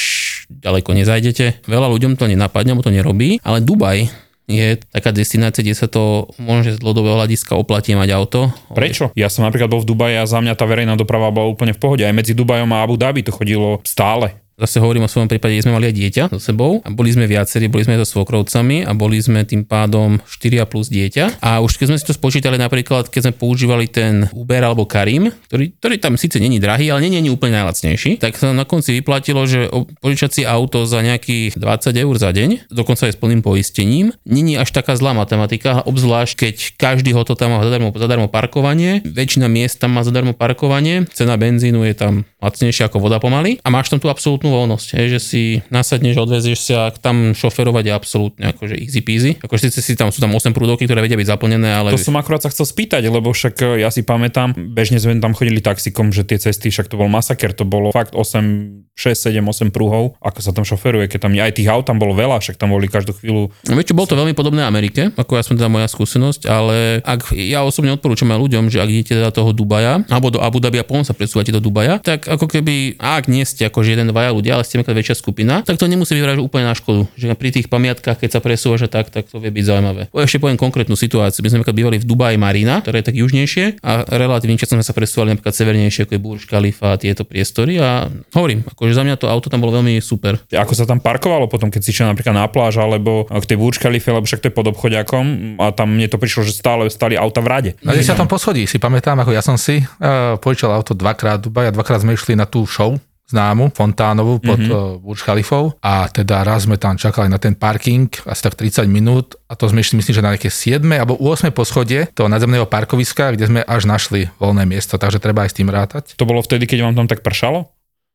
ďaleko 0.53 0.93
nezajdete. 0.93 1.64
Veľa 1.64 1.88
ľuďom 1.88 2.20
to 2.20 2.29
nenapadne, 2.29 2.76
alebo 2.76 2.85
to 2.85 2.93
nerobí, 2.93 3.41
ale 3.41 3.64
Dubaj 3.64 4.12
je 4.50 4.76
taká 4.91 5.14
destinácia, 5.14 5.62
kde 5.62 5.79
sa 5.79 5.87
to 5.87 6.29
možno 6.37 6.69
že 6.69 6.76
z 6.76 6.82
dlhodobého 6.82 7.17
hľadiska 7.17 7.55
oplatí 7.55 7.94
mať 7.94 8.11
auto. 8.12 8.50
Prečo? 8.75 9.14
Ja 9.14 9.31
som 9.31 9.47
napríklad 9.47 9.70
bol 9.70 9.81
v 9.81 9.88
Dubaji 9.88 10.14
a 10.19 10.29
za 10.29 10.43
mňa 10.43 10.59
tá 10.59 10.67
verejná 10.67 10.99
doprava 10.99 11.31
bola 11.31 11.49
úplne 11.49 11.73
v 11.73 11.81
pohode. 11.81 12.03
Aj 12.05 12.12
medzi 12.12 12.35
Dubajom 12.35 12.69
a 12.75 12.82
Abu 12.82 12.99
Dhabi 12.99 13.23
to 13.23 13.32
chodilo 13.32 13.81
stále. 13.87 14.41
Zase 14.60 14.84
hovorím 14.84 15.08
o 15.08 15.10
svojom 15.10 15.32
prípade, 15.32 15.56
sme 15.64 15.72
mali 15.72 15.88
aj 15.88 15.96
dieťa 15.96 16.25
so 16.28 16.40
sebou 16.40 16.84
a 16.84 16.88
boli 16.93 17.08
sme 17.08 17.25
viacerí, 17.25 17.72
boli 17.72 17.88
sme 17.88 17.96
so 18.00 18.06
svokrovcami 18.06 18.84
a 18.84 18.93
boli 18.93 19.16
sme 19.16 19.49
tým 19.49 19.64
pádom 19.64 20.20
4 20.28 20.69
plus 20.69 20.93
dieťa. 20.93 21.40
A 21.40 21.64
už 21.64 21.81
keď 21.81 21.87
sme 21.93 21.99
si 21.99 22.04
to 22.04 22.12
spočítali 22.12 22.60
napríklad, 22.60 23.08
keď 23.08 23.31
sme 23.31 23.34
používali 23.34 23.88
ten 23.88 24.28
Uber 24.37 24.60
alebo 24.60 24.84
Karim, 24.84 25.32
ktorý, 25.49 25.72
ktorý 25.81 25.94
tam 25.96 26.14
síce 26.20 26.37
není 26.37 26.60
drahý, 26.60 26.93
ale 26.93 27.08
není 27.08 27.32
úplne 27.32 27.56
najlacnejší, 27.64 28.20
tak 28.20 28.37
sa 28.37 28.52
na 28.52 28.69
konci 28.69 28.93
vyplatilo, 29.00 29.49
že 29.49 29.72
požičať 30.04 30.31
si 30.31 30.43
auto 30.44 30.84
za 30.84 31.00
nejakých 31.00 31.56
20 31.56 31.96
eur 31.96 32.14
za 32.20 32.31
deň, 32.31 32.69
dokonca 32.69 33.08
aj 33.08 33.16
s 33.16 33.19
plným 33.19 33.40
poistením, 33.40 34.12
není 34.28 34.60
až 34.60 34.69
taká 34.75 34.94
zlá 35.00 35.16
matematika, 35.16 35.81
obzvlášť 35.82 36.32
keď 36.37 36.54
každý 36.76 37.16
hotel 37.16 37.38
tam 37.38 37.56
má 37.56 37.64
zadarmo, 37.64 37.94
zadarmo 37.94 38.28
parkovanie, 38.28 39.00
väčšina 39.06 39.49
miest 39.49 39.81
tam 39.81 39.96
má 39.96 40.04
zadarmo 40.04 40.37
parkovanie, 40.37 41.08
cena 41.14 41.38
benzínu 41.40 41.87
je 41.88 41.94
tam 41.96 42.12
lacnejšia 42.43 42.90
ako 42.90 42.99
voda 42.99 43.22
pomaly. 43.22 43.62
A 43.62 43.70
máš 43.70 43.88
tam 43.94 44.02
tú 44.02 44.10
absolútnu 44.10 44.41
voľnosť, 44.50 44.88
hej, 44.98 45.06
že 45.18 45.20
si 45.20 45.42
nasadneš, 45.68 46.18
odvezieš 46.18 46.60
sa, 46.72 46.90
tam 46.90 47.36
šoferovať 47.36 47.84
je 47.88 47.92
absolútne 47.92 48.44
akože 48.50 48.74
easy 48.78 49.00
peasy. 49.04 49.30
Akože 49.38 49.70
síce 49.70 49.80
si 49.82 49.92
tam, 49.94 50.10
sú 50.10 50.18
tam 50.18 50.34
8 50.34 50.50
prúdovky, 50.50 50.88
ktoré 50.88 51.04
vedia 51.04 51.18
byť 51.18 51.28
zaplnené, 51.28 51.70
ale 51.70 51.94
To 51.94 52.00
som 52.00 52.18
akurát 52.18 52.42
sa 52.42 52.50
chcel 52.50 52.66
spýtať, 52.66 53.06
lebo 53.06 53.30
však 53.30 53.54
e, 53.62 53.84
ja 53.84 53.90
si 53.92 54.02
pamätám, 54.02 54.54
bežne 54.56 54.98
sme 54.98 55.18
tam 55.22 55.36
chodili 55.36 55.62
taxikom, 55.62 56.10
že 56.10 56.26
tie 56.26 56.40
cesty, 56.40 56.72
však 56.72 56.90
to 56.90 56.98
bol 56.98 57.06
masaker, 57.06 57.54
to 57.54 57.62
bolo 57.62 57.94
fakt 57.94 58.16
8, 58.16 58.92
6, 58.92 59.32
7, 59.32 59.40
8 59.40 59.72
prúhov, 59.72 60.18
ako 60.20 60.38
sa 60.42 60.50
tam 60.52 60.66
šoferuje, 60.66 61.08
keď 61.08 61.28
tam 61.28 61.32
aj 61.32 61.52
tých 61.56 61.68
aut 61.70 61.86
tam 61.86 61.96
bolo 61.96 62.12
veľa, 62.12 62.42
však 62.42 62.58
tam 62.58 62.74
boli 62.74 62.86
každú 62.90 63.16
chvíľu. 63.16 63.48
No 63.68 63.74
Vieš 63.78 63.96
bolo 63.96 64.08
to 64.08 64.18
veľmi 64.18 64.34
podobné 64.36 64.62
Amerike, 64.64 65.12
ako 65.16 65.38
ja 65.38 65.42
som 65.44 65.56
teda 65.56 65.72
moja 65.72 65.88
skúsenosť, 65.88 66.48
ale 66.48 67.00
ak 67.04 67.32
ja 67.36 67.64
osobne 67.64 67.92
odporúčam 67.94 68.28
aj 68.32 68.38
ľuďom, 68.40 68.64
že 68.68 68.80
ak 68.80 68.88
idete 68.88 69.14
do 69.16 69.32
toho 69.32 69.50
Dubaja 69.52 70.04
alebo 70.08 70.32
do 70.32 70.40
Abu 70.40 70.60
Dhabi 70.60 70.80
a 70.80 70.86
potom 70.86 71.04
sa 71.04 71.16
presúvate 71.16 71.52
do 71.52 71.60
Dubaja, 71.60 72.00
tak 72.00 72.28
ako 72.28 72.48
keby, 72.48 73.00
ak 73.00 73.28
nie 73.28 73.44
ste 73.44 73.68
akože 73.68 73.94
jeden, 73.94 74.12
dvaja 74.12 74.31
ľudia, 74.32 74.56
ale 74.56 74.64
ste 74.64 74.76
napríklad 74.76 74.99
väčšia 74.99 75.17
skupina, 75.17 75.61
tak 75.61 75.76
to 75.76 75.84
nemusí 75.84 76.12
vyzerať 76.12 76.38
úplne 76.38 76.67
na 76.67 76.73
škodu. 76.73 77.06
Že 77.14 77.34
pri 77.34 77.50
tých 77.50 77.67
pamiatkách, 77.67 78.19
keď 78.19 78.31
sa 78.31 78.40
presúvaš 78.40 78.88
tak, 78.88 79.08
tak 79.08 79.26
to 79.26 79.37
vie 79.37 79.49
byť 79.49 79.64
zaujímavé. 79.64 80.02
Po- 80.09 80.18
Ešte 80.18 80.38
poviem 80.38 80.56
konkrétnu 80.56 80.95
situáciu. 80.95 81.40
My 81.40 81.49
sme 81.49 81.59
napríklad 81.61 81.76
bývali 81.76 81.97
v 81.97 82.06
Dubaji 82.06 82.37
Marina, 82.37 82.80
ktoré 82.80 83.00
je 83.00 83.06
tak 83.06 83.16
južnejšie 83.16 83.64
a 83.78 83.90
relatívne 84.09 84.56
často 84.56 84.75
sme 84.75 84.83
sa 84.83 84.92
presúvali 84.92 85.33
napríklad 85.33 85.52
severnejšie, 85.52 86.00
ako 86.02 86.12
je 86.12 86.21
Burj 86.21 86.42
Khalifa 86.47 86.95
a 86.95 87.00
tieto 87.00 87.23
priestory 87.23 87.76
a 87.76 88.06
hovorím, 88.33 88.64
akože 88.64 88.92
za 88.92 89.02
mňa 89.02 89.14
to 89.16 89.26
auto 89.26 89.47
tam 89.47 89.61
bolo 89.61 89.76
veľmi 89.76 90.00
super. 90.00 90.40
Ako 90.49 90.73
sa 90.73 90.85
tam 90.85 90.99
parkovalo 90.99 91.47
potom, 91.47 91.68
keď 91.68 91.80
si 91.80 91.92
šiel 91.92 92.09
napríklad 92.09 92.33
na 92.33 92.47
pláž 92.47 92.76
alebo 92.76 93.26
k 93.26 93.45
tej 93.45 93.56
Burj 93.56 93.78
Khalife, 93.78 94.09
lebo 94.09 94.25
však 94.25 94.40
to 94.40 94.49
je 94.49 94.54
pod 94.54 94.66
obchodiakom 94.66 95.25
a 95.59 95.71
tam 95.71 95.92
mne 95.92 96.06
to 96.06 96.16
prišlo, 96.16 96.42
že 96.42 96.52
stále 96.52 96.88
stali 96.88 97.14
auta 97.14 97.38
v 97.38 97.49
rade. 97.49 97.71
Na 97.80 97.92
10. 97.92 98.16
poschodí 98.25 98.64
si 98.64 98.78
pamätám, 98.78 99.18
ako 99.18 99.30
ja 99.30 99.42
som 99.42 99.54
si 99.54 99.83
uh, 99.83 100.35
požičal 100.38 100.73
auto 100.73 100.92
dvakrát 100.92 101.38
v 101.38 101.45
Dubaji 101.45 101.66
a 101.68 101.73
dvakrát 101.73 102.00
sme 102.00 102.12
išli 102.12 102.33
na 102.33 102.45
tú 102.45 102.64
show 102.64 102.97
známu, 103.29 103.73
Fontánovu 103.73 104.43
pod 104.43 104.61
mm-hmm. 104.61 105.02
Burj 105.02 105.23
Khalifou 105.25 105.73
a 105.81 106.11
teda 106.11 106.45
raz 106.45 106.67
sme 106.69 106.76
tam 106.76 106.99
čakali 106.99 107.31
na 107.31 107.38
ten 107.41 107.57
parking 107.57 108.11
asi 108.29 108.43
tak 108.45 108.59
30 108.59 108.85
minút 108.88 109.38
a 109.49 109.57
to 109.57 109.69
sme 109.69 109.81
išli 109.81 110.00
myslím, 110.00 110.14
že 110.14 110.25
na 110.25 110.33
nejaké 110.35 110.50
7. 110.52 110.85
alebo 110.93 111.17
8. 111.17 111.52
poschodie 111.52 112.09
toho 112.12 112.29
nadzemného 112.29 112.69
parkoviska, 112.69 113.35
kde 113.35 113.49
sme 113.49 113.61
až 113.64 113.88
našli 113.88 114.29
voľné 114.37 114.69
miesto, 114.69 115.00
takže 115.00 115.23
treba 115.23 115.45
aj 115.47 115.50
s 115.52 115.57
tým 115.59 115.69
rátať. 115.73 116.17
To 116.21 116.29
bolo 116.29 116.45
vtedy, 116.45 116.69
keď 116.69 116.88
vám 116.88 116.95
tam 116.99 117.09
tak 117.09 117.25
pršalo? 117.25 117.73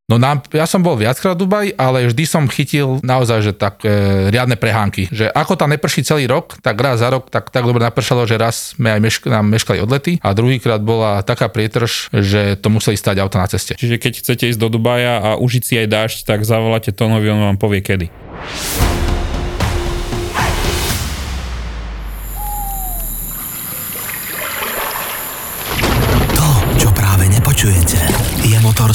No 0.07 0.15
nám, 0.15 0.39
ja 0.55 0.63
som 0.63 0.79
bol 0.79 0.95
viackrát 0.95 1.35
v 1.35 1.43
Dubaji, 1.43 1.69
ale 1.75 2.07
vždy 2.07 2.23
som 2.23 2.47
chytil 2.47 3.03
naozaj, 3.03 3.43
že 3.43 3.51
tak 3.51 3.83
e, 3.83 4.31
riadne 4.31 4.55
prehánky. 4.55 5.11
Že 5.11 5.27
ako 5.35 5.59
tam 5.59 5.75
neprší 5.75 5.99
celý 6.07 6.31
rok, 6.31 6.55
tak 6.63 6.79
raz 6.79 7.03
za 7.03 7.11
rok 7.11 7.27
tak, 7.27 7.51
tak 7.51 7.67
dobre 7.67 7.83
napršalo, 7.83 8.23
že 8.23 8.39
raz 8.39 8.71
sme 8.71 8.95
aj 8.95 9.03
mešk- 9.03 9.27
nám 9.27 9.51
meškali 9.51 9.83
odlety 9.83 10.15
a 10.23 10.31
druhýkrát 10.31 10.79
bola 10.79 11.27
taká 11.27 11.51
prietrž, 11.51 12.07
že 12.15 12.55
to 12.55 12.71
museli 12.71 12.95
stať 12.95 13.19
auto 13.19 13.35
na 13.35 13.51
ceste. 13.51 13.75
Čiže 13.75 13.99
keď 13.99 14.13
chcete 14.23 14.47
ísť 14.47 14.63
do 14.63 14.71
Dubaja 14.71 15.19
a 15.19 15.29
užiť 15.43 15.63
si 15.67 15.75
aj 15.75 15.91
dážď, 15.91 16.17
tak 16.23 16.47
zavoláte 16.47 16.95
Tonovi, 16.95 17.27
on 17.27 17.43
vám 17.43 17.59
povie 17.59 17.83
kedy. 17.83 18.07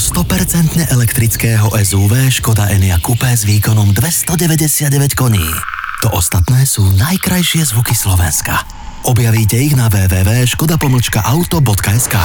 100% 0.03 0.91
elektrického 0.91 1.71
SUV 1.79 2.27
Škoda 2.27 2.67
Enyaq 2.67 3.07
Coupé 3.07 3.39
s 3.39 3.47
výkonom 3.47 3.95
299 3.95 5.15
koní. 5.15 5.47
To 6.03 6.19
ostatné 6.19 6.67
sú 6.67 6.83
najkrajšie 6.99 7.71
zvuky 7.71 7.95
Slovenska. 7.95 8.67
Objavíte 9.07 9.55
ich 9.55 9.79
na 9.79 9.87
www.škoda-auto.sk 9.87 12.15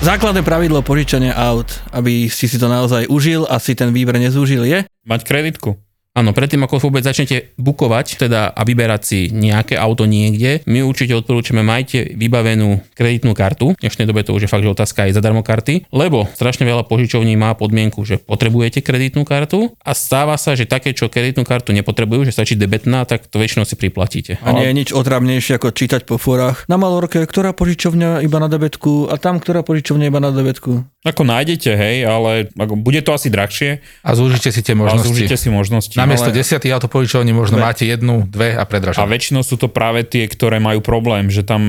Základné 0.00 0.40
pravidlo 0.40 0.80
požičania 0.80 1.36
aut, 1.36 1.68
aby 1.92 2.32
si 2.32 2.48
si 2.48 2.56
to 2.56 2.72
naozaj 2.72 3.04
užil 3.12 3.44
a 3.52 3.60
si 3.60 3.76
ten 3.76 3.92
výber 3.92 4.16
nezúžil 4.16 4.64
je? 4.64 4.88
Mať 5.04 5.28
kreditku. 5.28 5.76
Áno, 6.16 6.32
predtým 6.32 6.64
ako 6.64 6.88
vôbec 6.88 7.04
začnete 7.04 7.52
bukovať 7.60 8.16
teda 8.16 8.48
a 8.48 8.60
vyberať 8.64 9.02
si 9.04 9.20
nejaké 9.28 9.76
auto 9.76 10.08
niekde, 10.08 10.64
my 10.64 10.80
určite 10.80 11.12
odporúčame, 11.12 11.60
majte 11.60 12.08
vybavenú 12.16 12.80
kreditnú 12.96 13.36
kartu. 13.36 13.76
V 13.76 13.84
dnešnej 13.84 14.08
dobe 14.08 14.24
to 14.24 14.32
už 14.32 14.48
je 14.48 14.50
fakt, 14.50 14.64
že 14.64 14.72
otázka 14.72 15.04
aj 15.04 15.12
zadarmo 15.12 15.44
karty, 15.44 15.92
lebo 15.92 16.24
strašne 16.32 16.64
veľa 16.64 16.88
požičovní 16.88 17.36
má 17.36 17.52
podmienku, 17.52 18.00
že 18.08 18.16
potrebujete 18.16 18.80
kreditnú 18.80 19.28
kartu 19.28 19.76
a 19.84 19.92
stáva 19.92 20.40
sa, 20.40 20.56
že 20.56 20.64
také, 20.64 20.96
čo 20.96 21.12
kreditnú 21.12 21.44
kartu 21.44 21.76
nepotrebujú, 21.76 22.24
že 22.24 22.32
stačí 22.32 22.56
debetná, 22.56 23.04
tak 23.04 23.28
to 23.28 23.36
väčšinou 23.36 23.68
si 23.68 23.76
priplatíte. 23.76 24.40
A 24.40 24.56
nie 24.56 24.72
je 24.72 24.72
nič 24.72 24.88
otravnejšie 24.96 25.60
ako 25.60 25.76
čítať 25.76 26.08
po 26.08 26.16
fórach. 26.16 26.64
Na 26.64 26.80
Malorke, 26.80 27.28
ktorá 27.28 27.52
požičovňa 27.52 28.24
iba 28.24 28.40
na 28.40 28.48
debetku 28.48 29.12
a 29.12 29.20
tam, 29.20 29.36
ktorá 29.36 29.60
požičovňa 29.60 30.08
iba 30.08 30.24
na 30.24 30.32
debetku. 30.32 30.80
Ako 31.06 31.22
nájdete, 31.22 31.70
hej, 31.76 32.02
ale 32.02 32.50
ako, 32.58 32.74
bude 32.74 32.98
to 32.98 33.14
asi 33.14 33.30
drahšie. 33.30 33.78
A 34.02 34.18
zúžite 34.18 34.50
si 34.50 34.58
tie 34.58 34.74
A 34.74 34.80
možnosti. 34.80 35.06
zúžite 35.06 35.36
si 35.38 35.46
možnosti. 35.46 35.94
Namiesto 36.06 36.30
ale- 36.30 36.38
desiatých 36.38 36.72
autopožičovní 36.78 37.34
možno 37.34 37.58
Dve. 37.58 37.66
máte 37.66 37.84
jednu, 37.84 38.22
dve 38.24 38.54
a 38.54 38.62
A 38.62 38.64
predražené. 38.64 39.02
väčšinou 39.04 39.42
sú 39.42 39.58
to 39.58 39.66
práve 39.66 40.06
tie, 40.06 40.30
ktoré 40.30 40.62
majú 40.62 40.78
problém, 40.78 41.26
že 41.26 41.42
tam 41.42 41.60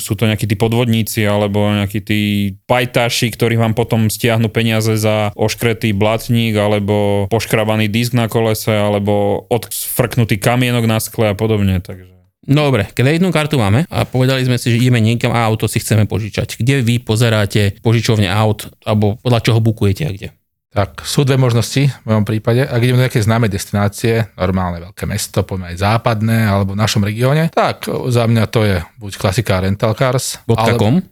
sú 0.00 0.16
to 0.16 0.24
nejakí 0.24 0.48
tí 0.48 0.56
podvodníci 0.56 1.20
alebo 1.22 1.68
nejakí 1.68 2.00
tí 2.00 2.20
pajtaši, 2.64 3.28
ktorí 3.30 3.60
vám 3.60 3.76
potom 3.76 4.08
stiahnu 4.08 4.48
peniaze 4.48 4.96
za 4.96 5.30
oškretý 5.36 5.92
blatník 5.92 6.56
alebo 6.56 7.28
poškrabaný 7.28 7.86
disk 7.86 8.16
na 8.16 8.26
kolese 8.26 8.72
alebo 8.72 9.44
odfrknutý 9.46 10.40
kamienok 10.40 10.88
na 10.88 10.96
skle 10.96 11.30
a 11.30 11.36
podobne. 11.36 11.78
Takže. 11.78 12.08
Dobre, 12.42 12.90
kreditnú 12.90 13.30
kartu 13.30 13.54
máme 13.54 13.86
a 13.86 14.02
povedali 14.02 14.42
sme 14.42 14.58
si, 14.58 14.74
že 14.74 14.82
ideme 14.82 14.98
niekam 14.98 15.30
a 15.30 15.46
auto 15.46 15.70
si 15.70 15.78
chceme 15.78 16.10
požičať. 16.10 16.58
Kde 16.58 16.82
vy 16.82 16.98
pozeráte 16.98 17.78
požičovne 17.86 18.26
aut 18.26 18.66
alebo 18.82 19.14
podľa 19.22 19.40
čoho 19.46 19.62
bukujete 19.62 20.02
a 20.02 20.10
kde? 20.10 20.28
Tak 20.72 21.04
sú 21.04 21.28
dve 21.28 21.36
možnosti 21.36 21.92
v 21.92 22.04
mojom 22.08 22.24
prípade. 22.24 22.64
Ak 22.64 22.80
ideme 22.80 23.00
do 23.00 23.04
nejaké 23.04 23.20
známe 23.20 23.52
destinácie, 23.52 24.32
normálne 24.40 24.88
veľké 24.88 25.04
mesto, 25.04 25.44
poďme 25.44 25.76
aj 25.76 25.84
západné 25.84 26.48
alebo 26.48 26.72
v 26.72 26.80
našom 26.80 27.04
regióne, 27.04 27.52
tak 27.52 27.84
za 27.88 28.24
mňa 28.24 28.44
to 28.48 28.64
je 28.64 28.76
buď 28.96 29.12
klasika 29.20 29.60
rental 29.60 29.92
cars, 29.92 30.40
alebo, 30.48 31.04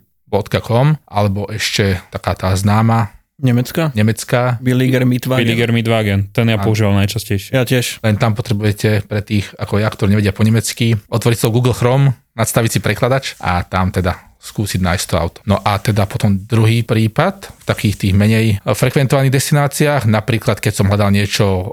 .com, 0.65 0.97
alebo 1.05 1.45
ešte 1.53 2.01
taká 2.09 2.33
tá 2.33 2.49
známa 2.57 3.13
Nemecka? 3.41 3.89
nemecká, 3.97 4.61
Billiger 4.61 5.01
Mietwagen. 5.01 5.41
Billiger 5.41 5.73
Mietwagen, 5.73 6.29
ten 6.29 6.45
ja 6.45 6.61
používam 6.61 6.93
najčastejšie. 7.01 7.57
Ja 7.57 7.65
tiež. 7.65 7.97
len 8.05 8.21
tam 8.21 8.37
potrebujete 8.37 9.01
pre 9.09 9.25
tých 9.25 9.49
ako 9.57 9.81
ja, 9.81 9.89
ktorí 9.89 10.13
nevedia 10.13 10.29
po 10.29 10.45
nemecky, 10.45 10.93
otvoriť 11.09 11.37
to 11.41 11.49
Google 11.49 11.73
Chrome, 11.73 12.13
nadstaviť 12.37 12.69
si 12.69 12.79
prekladač 12.85 13.33
a 13.41 13.65
tam 13.65 13.89
teda 13.89 14.30
skúsiť 14.41 14.81
nájsť 14.81 15.05
to 15.05 15.15
auto. 15.15 15.39
No 15.45 15.61
a 15.61 15.77
teda 15.77 16.09
potom 16.09 16.33
druhý 16.33 16.81
prípad 16.81 17.53
v 17.61 17.63
takých 17.63 17.95
tých 18.01 18.13
menej 18.17 18.45
eh, 18.57 18.73
frekventovaných 18.73 19.31
destináciách, 19.31 20.09
napríklad 20.09 20.57
keď 20.57 20.73
som 20.73 20.89
hľadal 20.89 21.13
niečo, 21.13 21.45
o, 21.45 21.63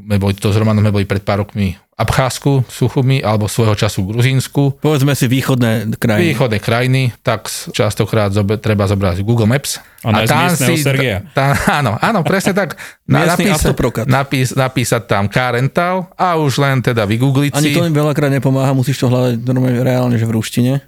my 0.00 0.16
boli 0.16 0.32
to 0.32 0.48
s 0.48 0.56
Romanom, 0.56 0.80
sme 0.80 0.96
boli 0.96 1.04
pred 1.04 1.20
pár 1.20 1.44
rokmi 1.44 1.76
Abcházsku, 2.00 2.64
Suchumi, 2.64 3.20
alebo 3.20 3.44
svojho 3.44 3.76
času 3.76 4.08
v 4.08 4.16
Gruzínsku, 4.16 4.80
Povedzme 4.80 5.12
si 5.12 5.28
východné 5.28 6.00
krajiny. 6.00 6.32
východné 6.32 6.58
krajiny, 6.64 7.02
tak 7.20 7.52
častokrát 7.76 8.32
zobe, 8.32 8.56
treba 8.56 8.88
zobrať 8.88 9.20
Google 9.20 9.44
Maps. 9.44 9.84
A 10.00 10.16
nájsť 10.16 10.32
miestneho 10.32 10.76
Sergeja. 10.80 11.18
Tá, 11.36 11.52
áno, 11.84 12.00
áno, 12.00 12.24
presne 12.24 12.56
tak. 12.56 12.80
Autoprokat. 13.04 14.08
napís, 14.08 14.56
napísať 14.56 15.04
tam 15.04 15.28
car 15.28 15.52
rental 15.60 16.08
a 16.16 16.40
už 16.40 16.56
len 16.56 16.80
teda 16.80 17.04
vygoogliť 17.04 17.52
Ani 17.60 17.68
si. 17.68 17.76
to 17.76 17.84
mi 17.84 17.92
veľakrát 17.92 18.32
nepomáha, 18.32 18.72
musíš 18.72 18.96
to 18.96 19.12
hľadať 19.12 19.44
normálne 19.44 19.84
reálne, 19.84 20.16
že 20.16 20.24
v 20.24 20.40
ruštine, 20.40 20.80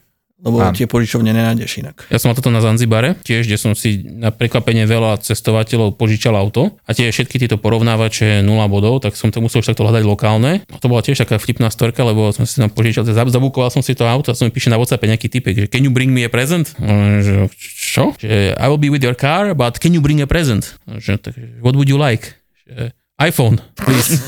lebo 0.42 0.58
Áno. 0.58 0.74
tie 0.74 0.90
požičovne 0.90 1.30
nenájdeš 1.30 1.78
inak. 1.78 2.02
Ja 2.10 2.18
som 2.18 2.28
mal 2.28 2.36
toto 2.36 2.50
na 2.50 2.58
Zanzibare, 2.58 3.14
tiež, 3.22 3.46
kde 3.46 3.54
som 3.54 3.72
si 3.72 4.02
na 4.02 4.34
prekvapenie 4.34 4.84
veľa 4.84 5.22
cestovateľov 5.22 5.94
požičal 5.94 6.34
auto 6.34 6.74
a 6.82 6.90
tie 6.90 7.08
všetky 7.08 7.38
tieto 7.38 7.62
porovnávače 7.62 8.42
0 8.42 8.50
bodov, 8.66 8.98
tak 9.00 9.14
som 9.14 9.30
to 9.30 9.38
musel 9.38 9.62
už 9.62 9.70
takto 9.70 9.86
hľadať 9.86 10.02
lokálne. 10.02 10.66
A 10.66 10.76
to 10.82 10.90
bola 10.90 10.98
tiež 10.98 11.22
taká 11.22 11.38
vtipná 11.38 11.70
storka, 11.70 12.02
lebo 12.02 12.34
som 12.34 12.42
si 12.42 12.58
tam 12.58 12.66
požičal, 12.68 13.06
zab- 13.06 13.30
zabukoval 13.30 13.70
som 13.70 13.86
si 13.86 13.94
to 13.94 14.02
auto 14.02 14.30
a 14.30 14.36
som 14.36 14.44
mi 14.44 14.52
píše 14.52 14.66
na 14.66 14.82
WhatsApp 14.82 15.06
nejaký 15.06 15.30
typek, 15.30 15.54
že 15.54 15.66
can 15.70 15.86
you 15.86 15.94
bring 15.94 16.10
me 16.10 16.26
a 16.26 16.30
present? 16.30 16.74
A 16.82 17.22
Že, 17.22 17.46
čo? 17.62 18.04
Že 18.18 18.58
I 18.58 18.66
will 18.66 18.82
be 18.82 18.90
with 18.90 19.00
your 19.00 19.14
car, 19.14 19.54
but 19.54 19.78
can 19.78 19.94
you 19.94 20.02
bring 20.02 20.18
a 20.18 20.26
present? 20.26 20.74
A 20.90 20.98
Že, 20.98 21.22
tak, 21.22 21.34
what 21.62 21.78
would 21.78 21.86
you 21.86 21.96
like? 21.96 22.34
Že, 22.66 22.90
iPhone, 23.22 23.62
please. 23.78 24.18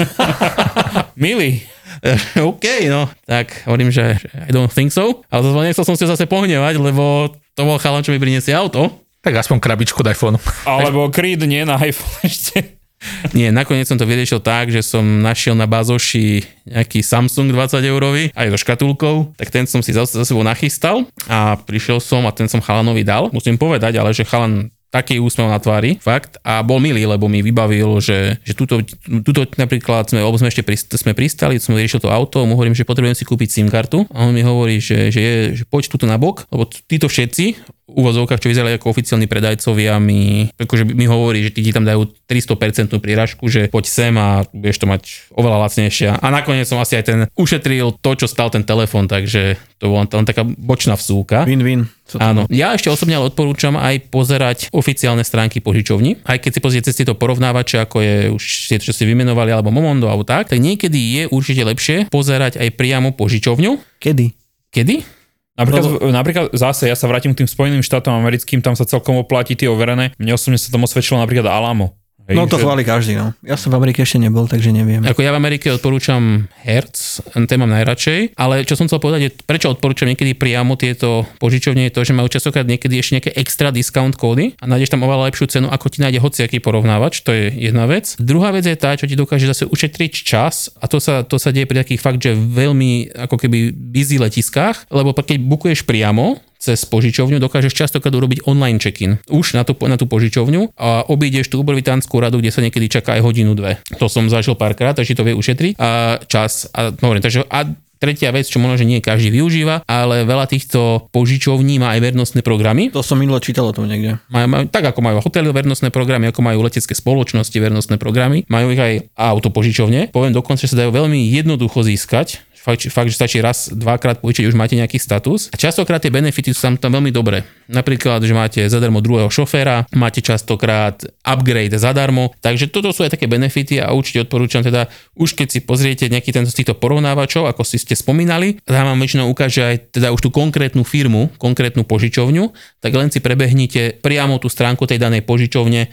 Milý, 1.18 1.66
OK, 2.52 2.64
no, 2.92 3.08
tak 3.24 3.64
hovorím, 3.64 3.88
že 3.88 4.20
I 4.44 4.52
don't 4.52 4.68
think 4.68 4.92
so, 4.92 5.24
ale 5.32 5.40
zase 5.40 5.56
nechcel 5.64 5.84
som 5.88 5.96
si 5.96 6.04
zase 6.04 6.28
pohnevať, 6.28 6.76
lebo 6.76 7.32
to 7.56 7.62
bol 7.64 7.80
chalan, 7.80 8.04
čo 8.04 8.12
mi 8.12 8.20
priniesie 8.20 8.52
auto. 8.52 8.92
Tak 9.24 9.40
aspoň 9.40 9.56
krabičku 9.56 10.04
od 10.04 10.12
iPhone. 10.12 10.36
alebo 10.68 11.08
Creed 11.08 11.40
nie 11.48 11.64
na 11.64 11.80
iPhone 11.80 12.28
ešte. 12.28 12.76
Nie, 13.36 13.52
nakoniec 13.52 13.84
som 13.84 14.00
to 14.00 14.08
vyriešil 14.08 14.40
tak, 14.40 14.72
že 14.72 14.80
som 14.80 15.04
našiel 15.20 15.52
na 15.52 15.68
bazoši 15.68 16.40
nejaký 16.64 17.04
Samsung 17.04 17.52
20 17.52 17.84
eurový, 17.84 18.32
aj 18.32 18.48
so 18.56 18.58
škatulkou, 18.60 19.36
tak 19.36 19.52
ten 19.52 19.68
som 19.68 19.84
si 19.84 19.92
za, 19.92 20.08
za 20.08 20.24
sebou 20.24 20.40
nachystal 20.40 21.04
a 21.28 21.60
prišiel 21.60 22.00
som 22.00 22.24
a 22.24 22.32
ten 22.32 22.48
som 22.48 22.64
chalanovi 22.64 23.04
dal. 23.04 23.28
Musím 23.28 23.60
povedať, 23.60 24.00
ale 24.00 24.16
že 24.16 24.24
chalan 24.24 24.72
taký 24.94 25.18
úsmev 25.18 25.50
na 25.50 25.58
tvári, 25.58 25.98
fakt, 25.98 26.38
a 26.46 26.62
bol 26.62 26.78
milý, 26.78 27.02
lebo 27.02 27.26
mi 27.26 27.42
vybavil, 27.42 27.98
že, 27.98 28.38
že 28.46 28.54
tuto, 28.54 28.78
tuto 29.26 29.42
napríklad 29.58 30.06
sme, 30.06 30.22
sme 30.22 30.48
ešte 30.54 30.62
prist, 30.62 30.94
sme 30.94 31.18
pristali, 31.18 31.58
som 31.58 31.74
riešil 31.74 31.98
to 31.98 32.14
auto, 32.14 32.46
mu 32.46 32.54
hovorím, 32.54 32.78
že 32.78 32.86
potrebujem 32.86 33.18
si 33.18 33.26
kúpiť 33.26 33.48
SIM 33.50 33.66
kartu. 33.66 34.06
A 34.14 34.30
on 34.30 34.30
mi 34.30 34.46
hovorí, 34.46 34.78
že, 34.78 35.10
že, 35.10 35.20
je, 35.20 35.34
že 35.58 35.64
poď 35.66 35.90
tuto 35.90 36.06
na 36.06 36.14
bok, 36.14 36.46
lebo 36.54 36.70
títo 36.70 37.10
všetci, 37.10 37.74
v 37.84 38.00
úvozovkách, 38.00 38.40
čo 38.40 38.48
vyzerali 38.48 38.80
ako 38.80 38.96
oficiálni 38.96 39.28
predajcovia, 39.28 40.00
mi, 40.00 40.48
akože 40.56 40.88
mi 40.88 41.04
hovorí, 41.04 41.44
že 41.44 41.52
ti 41.52 41.68
tam 41.68 41.84
dajú 41.84 42.08
300% 42.24 42.96
príražku, 42.96 43.44
že 43.52 43.68
poď 43.68 43.84
sem 43.84 44.14
a 44.16 44.48
budeš 44.56 44.80
to 44.80 44.86
mať 44.88 45.02
oveľa 45.36 45.68
lacnejšie. 45.68 46.16
A 46.16 46.26
nakoniec 46.32 46.64
som 46.64 46.80
asi 46.80 46.96
aj 46.96 47.04
ten 47.04 47.18
ušetril 47.36 48.00
to, 48.00 48.10
čo 48.16 48.24
stal 48.24 48.48
ten 48.48 48.64
telefon, 48.64 49.04
takže 49.04 49.60
to 49.76 49.92
bola 49.92 50.08
len 50.08 50.24
taká 50.24 50.48
bočná 50.48 50.96
vsúka. 50.96 51.44
Win-win. 51.44 51.84
Áno. 52.16 52.48
Ja 52.48 52.72
ešte 52.72 52.88
osobne 52.88 53.20
ale 53.20 53.28
odporúčam 53.28 53.76
aj 53.76 54.08
pozerať 54.08 54.58
oficiálne 54.72 55.24
stránky 55.24 55.60
požičovní. 55.60 56.24
Aj 56.24 56.40
keď 56.40 56.50
si 56.56 56.60
pozriete 56.64 56.88
cez 56.88 57.00
tieto 57.00 57.16
porovnávače, 57.16 57.84
ako 57.84 57.96
je 58.00 58.16
už 58.32 58.44
tie, 58.72 58.80
čo 58.80 58.92
si 58.96 59.04
vymenovali, 59.04 59.52
alebo 59.52 59.72
Momondo, 59.72 60.08
alebo 60.08 60.24
tak, 60.24 60.52
tak 60.52 60.60
niekedy 60.60 60.96
je 61.20 61.22
určite 61.28 61.64
lepšie 61.64 61.96
pozerať 62.08 62.60
aj 62.60 62.68
priamo 62.76 63.12
požičovňu. 63.12 64.00
Kedy? 64.00 64.26
Kedy? 64.72 65.23
Napríklad, 65.54 66.02
napríklad 66.10 66.46
zase, 66.58 66.90
ja 66.90 66.98
sa 66.98 67.06
vrátim 67.06 67.30
k 67.30 67.42
tým 67.42 67.48
Spojeným 67.50 67.86
štátom 67.86 68.10
americkým, 68.10 68.58
tam 68.58 68.74
sa 68.74 68.82
celkom 68.82 69.22
oplatí 69.22 69.54
tie 69.54 69.70
overené. 69.70 70.10
Mne 70.18 70.34
osobne 70.34 70.58
sa 70.58 70.74
tam 70.74 70.82
osvedčilo 70.82 71.22
napríklad 71.22 71.46
Alamo. 71.46 71.94
Hej, 72.24 72.40
No 72.40 72.48
to 72.48 72.56
že- 72.56 72.64
chváli 72.64 72.88
každý, 72.88 73.20
no. 73.20 73.36
Ja 73.44 73.60
som 73.60 73.68
v 73.68 73.84
Amerike 73.84 74.00
ešte 74.00 74.16
nebol, 74.16 74.48
takže 74.48 74.72
neviem. 74.72 75.04
Ako 75.04 75.20
ja 75.20 75.28
v 75.28 75.38
Amerike 75.38 75.68
odporúčam 75.68 76.48
Hertz, 76.64 77.20
ten 77.36 77.58
mám 77.60 77.68
najradšej, 77.68 78.32
ale 78.40 78.64
čo 78.64 78.80
som 78.80 78.88
chcel 78.88 78.96
povedať, 78.96 79.20
je, 79.28 79.30
prečo 79.44 79.68
odporúčam 79.68 80.08
niekedy 80.08 80.32
priamo 80.32 80.72
tieto 80.80 81.28
požičovne, 81.36 81.84
je 81.84 81.92
to, 81.92 82.00
že 82.00 82.16
majú 82.16 82.32
častokrát 82.32 82.64
niekedy 82.64 82.96
ešte 82.96 83.12
nejaké 83.20 83.30
extra 83.36 83.68
discount 83.68 84.16
kódy 84.16 84.56
a 84.56 84.64
nájdeš 84.64 84.96
tam 84.96 85.04
oveľa 85.04 85.28
lepšiu 85.28 85.46
cenu, 85.52 85.66
ako 85.68 85.86
ti 85.92 86.00
nájde 86.00 86.24
hociaký 86.24 86.64
porovnávač, 86.64 87.20
to 87.20 87.36
je 87.36 87.52
jedna 87.52 87.84
vec. 87.84 88.16
Druhá 88.16 88.56
vec 88.56 88.64
je 88.64 88.72
tá, 88.72 88.96
čo 88.96 89.04
ti 89.04 89.20
dokáže 89.20 89.44
zase 89.44 89.68
ušetriť 89.68 90.12
čas 90.24 90.72
a 90.80 90.88
to 90.88 91.04
sa, 91.04 91.28
to 91.28 91.36
sa 91.36 91.52
deje 91.52 91.68
pri 91.68 91.84
takých 91.84 92.00
fakt, 92.00 92.24
že 92.24 92.32
veľmi 92.32 93.20
ako 93.28 93.36
keby 93.36 93.68
busy 93.68 94.16
letiskách, 94.16 94.88
lebo 94.88 95.12
keď 95.12 95.44
bukuješ 95.44 95.84
priamo, 95.84 96.40
cez 96.64 96.88
požičovňu 96.88 97.36
dokážeš 97.36 97.76
častokrát 97.76 98.16
urobiť 98.16 98.48
online 98.48 98.80
check-in 98.80 99.20
už 99.28 99.52
na 99.52 99.68
tú, 99.68 99.76
na 99.84 100.00
tú 100.00 100.08
požičovňu 100.08 100.72
a 100.80 101.04
obídeš 101.12 101.52
tú 101.52 101.60
ubervitánskú 101.60 102.16
radu, 102.16 102.40
kde 102.40 102.48
sa 102.48 102.64
niekedy 102.64 102.88
čaká 102.88 103.20
aj 103.20 103.22
hodinu, 103.22 103.52
dve. 103.52 103.76
To 104.00 104.08
som 104.08 104.32
zažil 104.32 104.56
párkrát, 104.56 104.96
takže 104.96 105.12
to 105.12 105.28
vie 105.28 105.36
ušetriť 105.36 105.76
a 105.76 106.16
čas. 106.24 106.72
A, 106.72 106.88
no, 106.88 107.12
hovorím, 107.12 107.20
takže 107.20 107.44
a 107.52 107.68
tretia 108.04 108.28
vec, 108.36 108.44
čo 108.44 108.60
možno, 108.60 108.76
že 108.76 108.88
nie 108.88 109.00
každý 109.00 109.32
využíva, 109.32 109.80
ale 109.88 110.28
veľa 110.28 110.44
týchto 110.44 111.08
požičovní 111.08 111.80
má 111.80 111.96
aj 111.96 112.04
vernostné 112.04 112.40
programy. 112.44 112.92
To 112.92 113.00
som 113.00 113.16
minulo 113.16 113.40
čítal 113.40 113.64
o 113.64 113.72
tom 113.72 113.88
niekde. 113.88 114.20
Majú, 114.28 114.46
majú, 114.48 114.64
tak 114.68 114.84
ako 114.92 115.00
majú 115.00 115.16
hotely 115.24 115.48
vernostné 115.48 115.88
programy, 115.88 116.28
ako 116.28 116.44
majú 116.44 116.60
letecké 116.68 116.92
spoločnosti 116.92 117.56
vernostné 117.56 117.96
programy, 117.96 118.44
majú 118.52 118.76
ich 118.76 118.80
aj 118.80 118.92
autopožičovne. 119.16 120.12
Poviem 120.12 120.36
dokonca, 120.36 120.68
že 120.68 120.76
sa 120.76 120.84
dajú 120.84 120.92
veľmi 120.92 121.16
jednoducho 121.32 121.80
získať. 121.80 122.44
Fakt, 122.64 122.80
fakt, 122.88 123.12
že 123.12 123.20
stačí 123.20 123.44
raz, 123.44 123.68
dvakrát 123.68 124.24
požičať, 124.24 124.48
už 124.48 124.56
máte 124.56 124.72
nejaký 124.72 124.96
status. 124.96 125.52
A 125.52 125.60
častokrát 125.60 126.00
tie 126.00 126.08
benefity 126.08 126.56
sú 126.56 126.64
tam, 126.64 126.80
tam 126.80 126.96
veľmi 126.96 127.12
dobré. 127.12 127.44
Napríklad, 127.68 128.24
že 128.24 128.32
máte 128.32 128.64
zadarmo 128.64 129.04
druhého 129.04 129.28
šoféra, 129.28 129.84
máte 129.92 130.24
častokrát 130.24 130.96
upgrade 131.20 131.76
zadarmo. 131.76 132.32
Takže 132.40 132.72
toto 132.72 132.88
sú 132.96 133.04
aj 133.04 133.20
také 133.20 133.28
benefity 133.28 133.84
a 133.84 133.92
určite 133.92 134.24
odporúčam 134.24 134.64
teda, 134.64 134.88
už 135.12 135.36
keď 135.36 135.48
si 135.52 135.60
pozriete 135.60 136.08
nejaký 136.08 136.32
ten 136.32 136.48
z 136.48 136.56
týchto 136.56 136.72
porovnávačov, 136.80 137.52
ako 137.52 137.68
si 137.68 137.76
ste 137.76 137.92
spomínali, 137.92 138.56
tam 138.64 138.88
vám 138.88 138.96
väčšinou 138.96 139.28
ukáže 139.28 139.60
aj 139.60 139.76
teda 140.00 140.08
už 140.16 140.24
tú 140.24 140.32
konkrétnu 140.32 140.88
firmu, 140.88 141.36
konkrétnu 141.36 141.84
požičovňu, 141.84 142.48
tak 142.80 142.96
len 142.96 143.12
si 143.12 143.20
prebehnite 143.20 144.00
priamo 144.00 144.40
tú 144.40 144.48
stránku 144.48 144.88
tej 144.88 144.96
danej 144.96 145.20
požičovne 145.28 145.92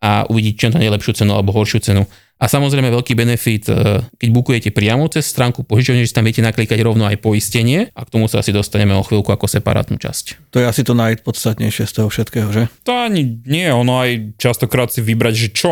a 0.00 0.24
uvidíte, 0.32 0.56
či 0.56 0.72
to 0.72 0.80
najlepšiu 0.80 1.12
cenu 1.24 1.32
alebo 1.36 1.52
horšiu 1.52 1.80
cenu. 1.84 2.08
A 2.40 2.48
samozrejme 2.48 2.88
veľký 2.88 3.12
benefit, 3.12 3.68
e, 3.68 4.00
keď 4.16 4.28
bukujete 4.32 4.68
priamo 4.72 5.04
cez 5.12 5.28
stránku 5.28 5.60
požičovne, 5.60 6.00
že 6.00 6.08
si 6.08 6.16
tam 6.16 6.24
viete 6.24 6.40
naklikať 6.40 6.80
rovno 6.80 7.04
aj 7.04 7.20
poistenie 7.20 7.92
a 7.92 8.00
k 8.00 8.12
tomu 8.16 8.32
sa 8.32 8.40
asi 8.40 8.48
dostaneme 8.48 8.96
o 8.96 9.04
chvíľku 9.04 9.28
ako 9.28 9.44
separátnu 9.44 10.00
časť. 10.00 10.48
To 10.56 10.64
je 10.64 10.64
asi 10.64 10.80
to 10.80 10.96
najpodstatnejšie 10.96 11.84
z 11.84 11.92
toho 11.92 12.08
všetkého, 12.08 12.48
že? 12.48 12.72
To 12.88 12.96
ani 12.96 13.44
nie, 13.44 13.68
ono 13.68 14.00
aj 14.00 14.40
častokrát 14.40 14.88
si 14.88 15.04
vybrať, 15.04 15.34
že 15.36 15.48
čo 15.52 15.70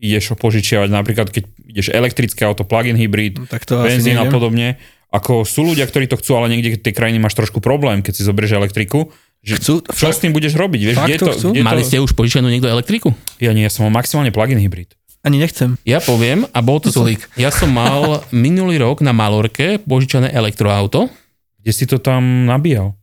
ideš 0.00 0.32
požičiavať, 0.40 0.88
napríklad 0.88 1.28
keď 1.28 1.44
ideš 1.68 1.92
elektrické 1.92 2.48
auto, 2.48 2.64
plug-in 2.64 2.96
hybrid, 2.96 3.44
No, 3.44 3.48
tak 3.48 3.68
to 3.68 3.84
benzín 3.84 4.16
a 4.16 4.24
podobne. 4.24 4.80
Ako 5.12 5.44
sú 5.44 5.68
ľudia, 5.68 5.84
ktorí 5.84 6.08
to 6.10 6.18
chcú, 6.18 6.36
ale 6.36 6.50
niekde 6.52 6.80
v 6.80 6.84
tej 6.90 6.96
krajine 6.96 7.20
máš 7.22 7.36
trošku 7.38 7.60
problém, 7.60 8.00
keď 8.00 8.12
si 8.20 8.26
zoberieš 8.26 8.58
elektriku. 8.58 9.12
Že 9.46 9.54
Chcú? 9.62 9.74
čo 9.94 10.10
s 10.10 10.18
tým 10.18 10.34
budeš 10.34 10.58
robiť? 10.58 10.80
Vieš, 10.82 10.96
kde 11.06 11.16
to 11.22 11.26
chcú? 11.30 11.48
kde 11.54 11.62
Mali 11.62 11.86
to... 11.86 11.88
ste 11.88 11.96
už 12.02 12.18
požičanú 12.18 12.50
niekto 12.50 12.66
elektriku? 12.66 13.14
Ja 13.38 13.54
nie, 13.54 13.62
ja 13.62 13.70
som 13.70 13.86
mal 13.86 14.02
maximálne 14.02 14.34
plug-in 14.34 14.58
hybrid. 14.58 14.98
Ani 15.22 15.38
nechcem. 15.38 15.78
Ja 15.86 16.02
poviem, 16.02 16.50
a 16.50 16.58
bol 16.62 16.82
to 16.82 16.90
Zulík. 16.90 17.30
Ja 17.38 17.54
som 17.54 17.70
mal 17.70 18.26
minulý 18.34 18.82
rok 18.82 19.06
na 19.06 19.14
Malorke 19.14 19.78
požičané 19.82 20.34
elektroauto. 20.34 21.10
Kde 21.62 21.72
si 21.74 21.86
to 21.86 22.02
tam 22.02 22.46
nabíjal? 22.46 22.98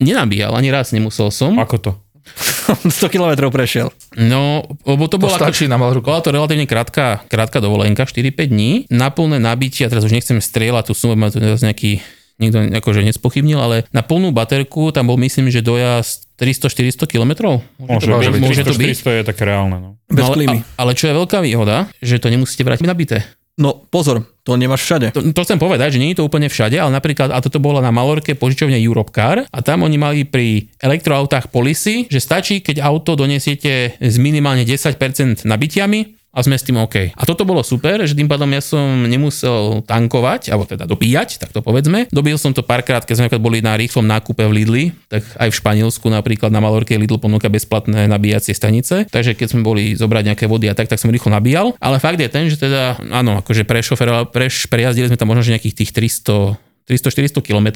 Nenabíjal, 0.00 0.56
ani 0.56 0.72
raz 0.72 0.92
nemusel 0.92 1.28
som. 1.28 1.56
Ako 1.60 1.76
to? 1.80 1.92
100 2.88 3.12
km 3.12 3.52
prešiel. 3.52 3.92
No, 4.16 4.64
lebo 4.88 5.04
to 5.08 5.20
To 5.20 5.28
bola, 5.28 5.36
stačí 5.36 5.68
na 5.68 5.76
malú 5.76 6.00
bola 6.00 6.24
to 6.24 6.32
relatívne 6.32 6.64
krátka, 6.64 7.20
krátka 7.28 7.60
dovolenka, 7.60 8.08
4-5 8.08 8.48
dní. 8.48 8.70
Na 8.88 9.12
plné 9.12 9.36
nabitie, 9.36 9.84
a 9.84 9.92
teraz 9.92 10.04
už 10.04 10.16
nechcem 10.16 10.40
strieľať 10.40 10.88
tú 10.88 10.92
sumu, 10.96 11.16
ma 11.16 11.28
tu 11.28 11.40
teraz 11.40 11.60
nejaký 11.60 12.00
nikto 12.36 12.58
akože 12.74 13.00
nespochybnil, 13.04 13.58
ale 13.58 13.76
na 13.90 14.02
plnú 14.02 14.30
baterku 14.30 14.90
tam 14.90 15.06
bol 15.06 15.18
myslím, 15.18 15.48
že 15.48 15.62
dojazd 15.62 16.26
300-400 16.34 17.06
km. 17.06 17.32
Môže, 17.78 18.10
môže 18.10 18.30
byť. 18.30 18.34
byť. 18.34 18.42
Môže 18.42 18.62
to 18.66 18.74
byť. 18.74 18.88
400 19.06 19.18
je 19.18 19.22
také 19.22 19.42
reálne. 19.46 19.76
No. 19.78 19.88
Bez 20.10 20.18
No, 20.18 20.26
ale, 20.30 20.36
klímy. 20.36 20.58
a- 20.58 20.64
ale 20.82 20.90
čo 20.98 21.04
je 21.06 21.14
veľká 21.14 21.38
výhoda, 21.40 21.86
že 22.02 22.18
to 22.18 22.26
nemusíte 22.28 22.66
brať 22.66 22.82
nabité. 22.82 23.22
No 23.54 23.70
pozor, 23.86 24.26
to 24.42 24.58
nemáš 24.58 24.82
všade. 24.82 25.14
To, 25.14 25.22
to 25.30 25.44
chcem 25.46 25.62
povedať, 25.62 25.94
že 25.94 26.02
nie 26.02 26.10
je 26.10 26.18
to 26.18 26.26
úplne 26.26 26.50
všade, 26.50 26.74
ale 26.74 26.90
napríklad, 26.90 27.30
a 27.30 27.38
toto 27.38 27.62
bolo 27.62 27.78
na 27.78 27.94
Malorke 27.94 28.34
požičovne 28.34 28.74
Europcar 28.82 29.46
a 29.46 29.58
tam 29.62 29.86
oni 29.86 29.94
mali 29.94 30.26
pri 30.26 30.74
elektroautách 30.82 31.54
polisy, 31.54 32.10
že 32.10 32.18
stačí, 32.18 32.58
keď 32.58 32.82
auto 32.82 33.14
donesiete 33.14 33.94
s 34.02 34.18
minimálne 34.18 34.66
10% 34.66 35.46
nabitiami 35.46 36.18
a 36.34 36.38
sme 36.42 36.58
s 36.58 36.66
tým 36.66 36.76
OK. 36.82 37.14
A 37.14 37.22
toto 37.22 37.46
bolo 37.46 37.62
super, 37.62 38.02
že 38.02 38.18
tým 38.18 38.26
pádom 38.26 38.50
ja 38.50 38.58
som 38.58 39.06
nemusel 39.06 39.86
tankovať, 39.86 40.50
alebo 40.50 40.66
teda 40.66 40.84
dobíjať, 40.84 41.38
tak 41.38 41.54
to 41.54 41.62
povedzme. 41.62 42.10
Dobil 42.10 42.34
som 42.34 42.50
to 42.50 42.66
párkrát, 42.66 43.06
keď 43.06 43.14
sme 43.22 43.28
boli 43.38 43.62
na 43.62 43.78
rýchlom 43.78 44.04
nákupe 44.04 44.42
v 44.42 44.52
Lidli, 44.52 44.84
tak 45.06 45.22
aj 45.38 45.48
v 45.48 45.58
Španielsku 45.62 46.06
napríklad 46.10 46.50
na 46.50 46.58
Malorke 46.58 46.98
Lidl 46.98 47.22
ponúka 47.22 47.46
bezplatné 47.46 48.10
nabíjacie 48.10 48.52
stanice. 48.52 49.06
Takže 49.06 49.38
keď 49.38 49.54
sme 49.54 49.62
boli 49.62 49.94
zobrať 49.94 50.34
nejaké 50.34 50.44
vody 50.50 50.66
a 50.66 50.74
tak, 50.74 50.90
tak 50.90 50.98
som 50.98 51.14
rýchlo 51.14 51.30
nabíjal. 51.30 51.78
Ale 51.78 52.02
fakt 52.02 52.18
je 52.18 52.26
ten, 52.26 52.50
že 52.50 52.58
teda, 52.58 52.98
áno, 53.14 53.38
akože 53.38 53.62
prešoferoval, 53.62 54.34
preš, 54.34 54.66
prejazdili 54.66 55.06
sme 55.06 55.20
tam 55.20 55.30
možno 55.30 55.46
že 55.46 55.54
nejakých 55.54 55.86
tých 55.86 55.90
300 55.94 56.63
300-400 56.84 57.40
km. 57.40 57.68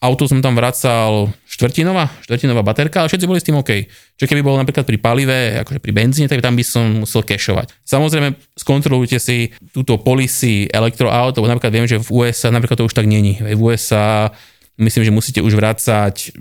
Auto 0.00 0.24
som 0.24 0.40
tam 0.40 0.56
vracal 0.56 1.28
štvrtinová, 1.44 2.08
štvrtinová 2.24 2.64
baterka, 2.64 3.04
ale 3.04 3.12
všetci 3.12 3.28
boli 3.28 3.40
s 3.40 3.46
tým 3.46 3.60
OK. 3.60 3.84
Čo 4.16 4.24
keby 4.24 4.40
bolo 4.40 4.56
napríklad 4.56 4.88
pri 4.88 4.96
palive, 4.96 5.60
akože 5.60 5.80
pri 5.84 5.92
benzíne, 5.92 6.32
tak 6.32 6.40
tam 6.40 6.56
by 6.56 6.64
som 6.64 7.04
musel 7.04 7.20
kešovať. 7.20 7.76
Samozrejme, 7.84 8.32
skontrolujte 8.56 9.20
si 9.20 9.52
túto 9.72 10.00
policy 10.00 10.64
elektroaut, 10.72 11.36
lebo 11.36 11.44
napríklad 11.44 11.72
viem, 11.76 11.84
že 11.84 12.00
v 12.00 12.08
USA 12.24 12.48
napríklad 12.48 12.80
to 12.80 12.88
už 12.88 12.96
tak 12.96 13.04
není. 13.04 13.36
V 13.36 13.60
USA 13.60 14.32
myslím, 14.74 15.06
že 15.06 15.14
musíte 15.14 15.40
už 15.44 15.54
vrácať 15.54 16.34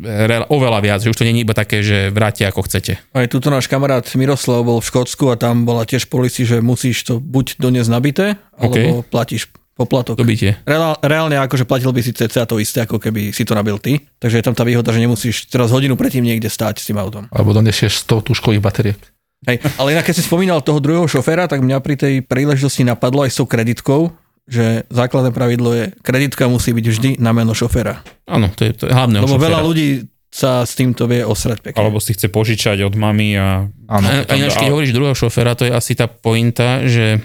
oveľa 0.49 0.79
viac, 0.81 0.99
že 1.05 1.13
už 1.13 1.19
to 1.21 1.27
není 1.27 1.45
iba 1.45 1.53
také, 1.53 1.85
že 1.85 2.09
vráte 2.09 2.41
ako 2.47 2.65
chcete. 2.65 2.97
Aj 3.13 3.27
tuto 3.29 3.53
náš 3.53 3.69
kamarát 3.69 4.07
Miroslav 4.17 4.65
bol 4.65 4.81
v 4.81 4.89
Škótsku 4.89 5.29
a 5.29 5.37
tam 5.37 5.69
bola 5.69 5.85
tiež 5.85 6.09
policy, 6.09 6.41
že 6.41 6.57
musíš 6.57 7.05
to 7.05 7.21
buď 7.21 7.61
doniesť 7.61 7.91
nabité, 7.93 8.41
alebo 8.57 9.05
platíš 9.05 9.53
poplatok. 9.73 10.17
Dobitie. 10.17 10.61
Reál, 10.63 10.97
reálne 11.01 11.37
akože 11.41 11.65
platil 11.65 11.89
by 11.89 12.01
si 12.05 12.13
cca 12.13 12.45
to 12.45 12.61
isté, 12.61 12.85
ako 12.85 13.01
keby 13.01 13.33
si 13.33 13.41
to 13.43 13.57
nabil 13.57 13.81
ty. 13.81 13.97
Takže 14.21 14.39
je 14.39 14.45
tam 14.45 14.53
tá 14.53 14.61
výhoda, 14.61 14.93
že 14.93 15.01
nemusíš 15.01 15.49
teraz 15.49 15.73
hodinu 15.73 15.97
predtým 15.97 16.21
niekde 16.21 16.47
stáť 16.49 16.81
s 16.81 16.87
tým 16.89 17.01
autom. 17.01 17.25
Alebo 17.33 17.57
donesieš 17.57 18.05
100 18.05 18.29
tuškových 18.29 18.61
batériek. 18.61 19.01
Hej, 19.43 19.59
ale 19.75 19.91
inak 19.91 20.07
keď 20.07 20.15
si 20.15 20.23
spomínal 20.23 20.63
toho 20.63 20.79
druhého 20.79 21.03
šoféra, 21.03 21.51
tak 21.51 21.59
mňa 21.59 21.83
pri 21.83 21.99
tej 21.99 22.13
príležitosti 22.23 22.87
napadlo 22.87 23.27
aj 23.27 23.31
s 23.35 23.37
tou 23.43 23.47
kreditkou, 23.49 24.15
že 24.47 24.87
základné 24.87 25.35
pravidlo 25.35 25.75
je, 25.75 25.85
kreditka 25.99 26.47
musí 26.47 26.71
byť 26.71 26.85
vždy 26.87 27.09
na 27.19 27.35
meno 27.35 27.51
šoféra. 27.51 27.99
Áno, 28.23 28.47
to 28.55 28.63
je, 28.63 28.71
to 28.71 28.83
je 28.87 28.95
hlavného 28.95 29.27
Lebo 29.27 29.35
šoféra. 29.35 29.47
veľa 29.51 29.61
ľudí 29.67 29.87
sa 30.33 30.65
s 30.65 30.73
týmto 30.73 31.05
vie 31.05 31.21
osrať 31.21 31.59
pekne. 31.61 31.77
Alebo 31.77 31.99
si 32.01 32.15
chce 32.15 32.31
požičať 32.31 32.81
od 32.87 32.95
mamy 32.97 33.35
a... 33.37 33.67
Áno. 33.69 34.07
A, 34.07 34.25
a 34.25 34.33
ináč, 34.33 34.57
keď 34.57 34.71
hovoríš 34.73 34.95
druhého 34.95 35.13
šoféra, 35.13 35.59
to 35.59 35.67
je 35.67 35.71
asi 35.75 35.93
tá 35.93 36.07
pointa, 36.07 36.81
že 36.87 37.21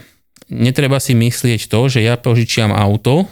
netreba 0.49 0.99
si 0.99 1.17
myslieť 1.17 1.69
to, 1.69 1.89
že 1.89 2.01
ja 2.05 2.17
požičiam 2.17 2.73
auto, 2.73 3.29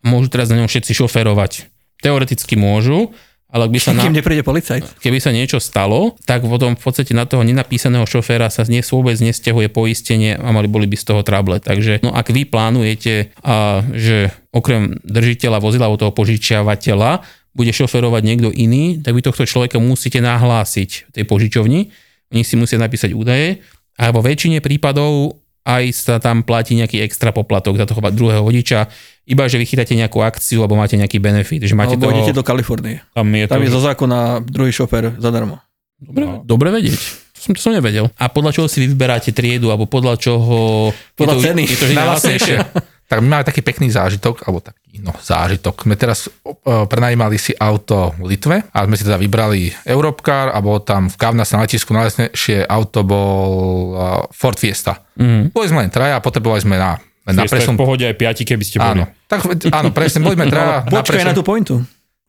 môžu 0.00 0.32
teraz 0.32 0.48
na 0.48 0.62
ňom 0.62 0.68
všetci 0.70 0.96
šoferovať. 0.96 1.68
Teoreticky 2.00 2.56
môžu, 2.56 3.12
ale 3.50 3.66
ak 3.66 3.72
by 3.74 3.80
sa 3.82 3.90
na, 3.90 4.06
Kým 4.06 4.14
nepríde 4.14 4.46
policajt. 4.46 5.02
keby 5.02 5.18
sa 5.18 5.34
niečo 5.34 5.58
stalo, 5.58 6.14
tak 6.22 6.46
potom 6.46 6.78
v 6.78 6.82
podstate 6.82 7.10
na 7.10 7.26
toho 7.26 7.42
nenapísaného 7.42 8.06
šoféra 8.06 8.46
sa 8.46 8.62
dnes 8.62 8.86
vôbec 8.86 9.18
nestiahuje 9.18 9.66
poistenie 9.74 10.38
a 10.38 10.48
mali 10.54 10.70
boli 10.70 10.86
by 10.86 10.94
z 10.94 11.04
toho 11.10 11.26
trable. 11.26 11.58
Takže 11.58 11.98
no 12.06 12.14
ak 12.14 12.30
vy 12.30 12.46
plánujete, 12.46 13.34
a, 13.42 13.82
že 13.90 14.30
okrem 14.54 15.02
držiteľa 15.02 15.58
vozidla 15.58 15.90
alebo 15.90 15.98
toho 15.98 16.14
požičiavateľa 16.14 17.26
bude 17.50 17.74
šoferovať 17.74 18.22
niekto 18.22 18.54
iný, 18.54 19.02
tak 19.02 19.18
vy 19.18 19.26
tohto 19.26 19.42
človeka 19.42 19.82
musíte 19.82 20.22
nahlásiť 20.22 21.10
tej 21.10 21.26
požičovni. 21.26 21.90
Oni 22.30 22.46
si 22.46 22.54
musia 22.54 22.78
napísať 22.78 23.10
údaje 23.10 23.58
a 23.98 24.14
vo 24.14 24.22
väčšine 24.22 24.62
prípadov 24.62 25.39
aj 25.64 25.84
sa 25.92 26.16
tam 26.16 26.40
platí 26.40 26.72
nejaký 26.76 27.04
extra 27.04 27.30
poplatok 27.30 27.76
za 27.76 27.84
toho 27.84 28.00
druhého 28.10 28.40
vodiča, 28.40 28.88
iba 29.28 29.44
že 29.46 29.60
vychytáte 29.60 29.92
nejakú 29.94 30.24
akciu 30.24 30.64
alebo 30.64 30.74
máte 30.74 30.96
nejaký 30.96 31.20
benefit, 31.20 31.62
že 31.62 31.76
máte 31.76 31.94
Alebo 31.94 32.10
toho... 32.10 32.16
idete 32.18 32.34
do 32.34 32.42
Kalifornie. 32.42 33.04
Tam 33.14 33.28
je 33.30 33.44
to... 33.46 33.52
Tam 33.54 33.62
je 33.62 33.70
zo 33.70 33.80
zákona 33.84 34.42
druhý 34.42 34.72
šofér 34.72 35.20
zadarmo. 35.20 35.60
Dobre, 36.00 36.24
no. 36.24 36.40
dobre 36.42 36.72
vedieť. 36.72 36.96
To 37.36 37.38
som, 37.38 37.50
to 37.52 37.60
som 37.60 37.72
nevedel. 37.76 38.08
A 38.16 38.32
podľa 38.32 38.56
čoho 38.56 38.66
si 38.66 38.80
vy 38.80 38.88
vyberáte 38.96 39.36
triedu, 39.36 39.68
alebo 39.68 39.84
podľa 39.84 40.16
čoho... 40.16 40.88
Podľa 41.12 41.36
je 41.36 41.40
to, 41.40 41.44
ceny. 41.44 41.62
Je 41.68 41.76
to 41.76 41.86
vždy 41.86 41.96
najlacnejšie. 41.96 42.56
Tak 43.10 43.18
my 43.18 43.26
máme 43.26 43.42
taký 43.42 43.66
pekný 43.66 43.90
zážitok, 43.90 44.46
alebo 44.46 44.62
taký, 44.62 45.02
no 45.02 45.10
zážitok. 45.10 45.82
My 45.90 45.98
teraz 45.98 46.30
uh, 46.30 46.86
prenajímali 46.86 47.42
si 47.42 47.50
auto 47.58 48.14
v 48.14 48.30
Litve 48.30 48.62
a 48.70 48.86
sme 48.86 48.94
si 48.94 49.02
teda 49.02 49.18
vybrali 49.18 49.74
Europcar 49.82 50.54
a 50.54 50.62
bolo 50.62 50.78
tam 50.78 51.10
v 51.10 51.18
Kavnas 51.18 51.50
na 51.50 51.66
letisku 51.66 51.90
najlesnejšie 51.90 52.70
auto 52.70 53.02
bol 53.02 53.50
uh, 53.98 54.30
Ford 54.30 54.54
Fiesta. 54.54 55.02
Mm. 55.18 55.50
Boli 55.50 55.66
sme 55.66 55.82
len 55.82 55.90
traja 55.90 56.22
a 56.22 56.22
potrebovali 56.22 56.62
sme 56.62 56.78
na, 56.78 57.02
na 57.26 57.50
presun. 57.50 57.74
v 57.74 57.82
pohode 57.82 58.06
aj 58.06 58.14
piati, 58.14 58.46
keby 58.46 58.62
ste 58.62 58.78
boli. 58.78 59.02
Áno, 59.02 59.10
tak, 59.26 59.42
áno, 59.74 59.90
presne, 59.90 60.22
boli 60.22 60.38
sme 60.38 60.46
traja 60.46 60.86
na 60.86 61.02
Počkaj 61.02 61.26
na 61.26 61.34
presun. 61.34 61.38
tú 61.38 61.42
pointu. 61.42 61.74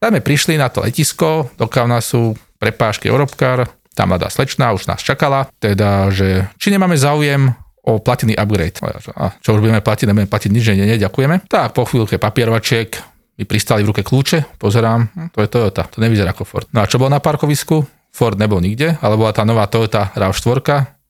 Tak 0.01 0.17
sme 0.17 0.21
prišli 0.25 0.57
na 0.57 0.73
to 0.73 0.81
letisko 0.81 1.53
do 1.61 1.69
Kavnasu, 1.69 2.33
prepážky 2.57 3.05
Europcar, 3.05 3.69
tam 3.93 4.17
mladá 4.17 4.33
slečna 4.33 4.73
už 4.73 4.89
nás 4.89 5.05
čakala, 5.05 5.45
teda, 5.61 6.09
že 6.09 6.49
či 6.57 6.73
nemáme 6.73 6.97
záujem 6.97 7.53
o 7.91 7.99
platený 7.99 8.33
upgrade. 8.33 8.79
A 9.15 9.35
čo 9.37 9.53
už 9.53 9.59
budeme 9.59 9.83
platiť, 9.83 10.07
nebudeme 10.07 10.31
platiť 10.31 10.49
nič, 10.49 10.63
že 10.63 10.73
nie, 10.73 10.87
nie, 10.87 10.95
ďakujeme. 10.95 11.45
Tak 11.45 11.75
po 11.75 11.83
chvíľke 11.83 12.15
papierovačiek, 12.15 12.89
mi 13.35 13.43
pristali 13.43 13.81
v 13.81 13.91
ruke 13.91 14.01
kľúče, 14.01 14.57
pozerám, 14.57 15.09
hm, 15.11 15.27
to 15.33 15.39
je 15.41 15.49
Toyota, 15.49 15.83
to 15.89 15.97
nevyzerá 15.99 16.31
ako 16.31 16.43
Ford. 16.45 16.67
No 16.71 16.83
a 16.83 16.85
čo 16.85 17.01
bolo 17.01 17.09
na 17.09 17.19
parkovisku? 17.19 17.83
Ford 18.11 18.35
nebol 18.35 18.59
nikde, 18.59 18.99
ale 18.99 19.15
bola 19.15 19.31
tá 19.31 19.47
nová 19.47 19.65
Toyota 19.65 20.11
RAV4, 20.13 20.59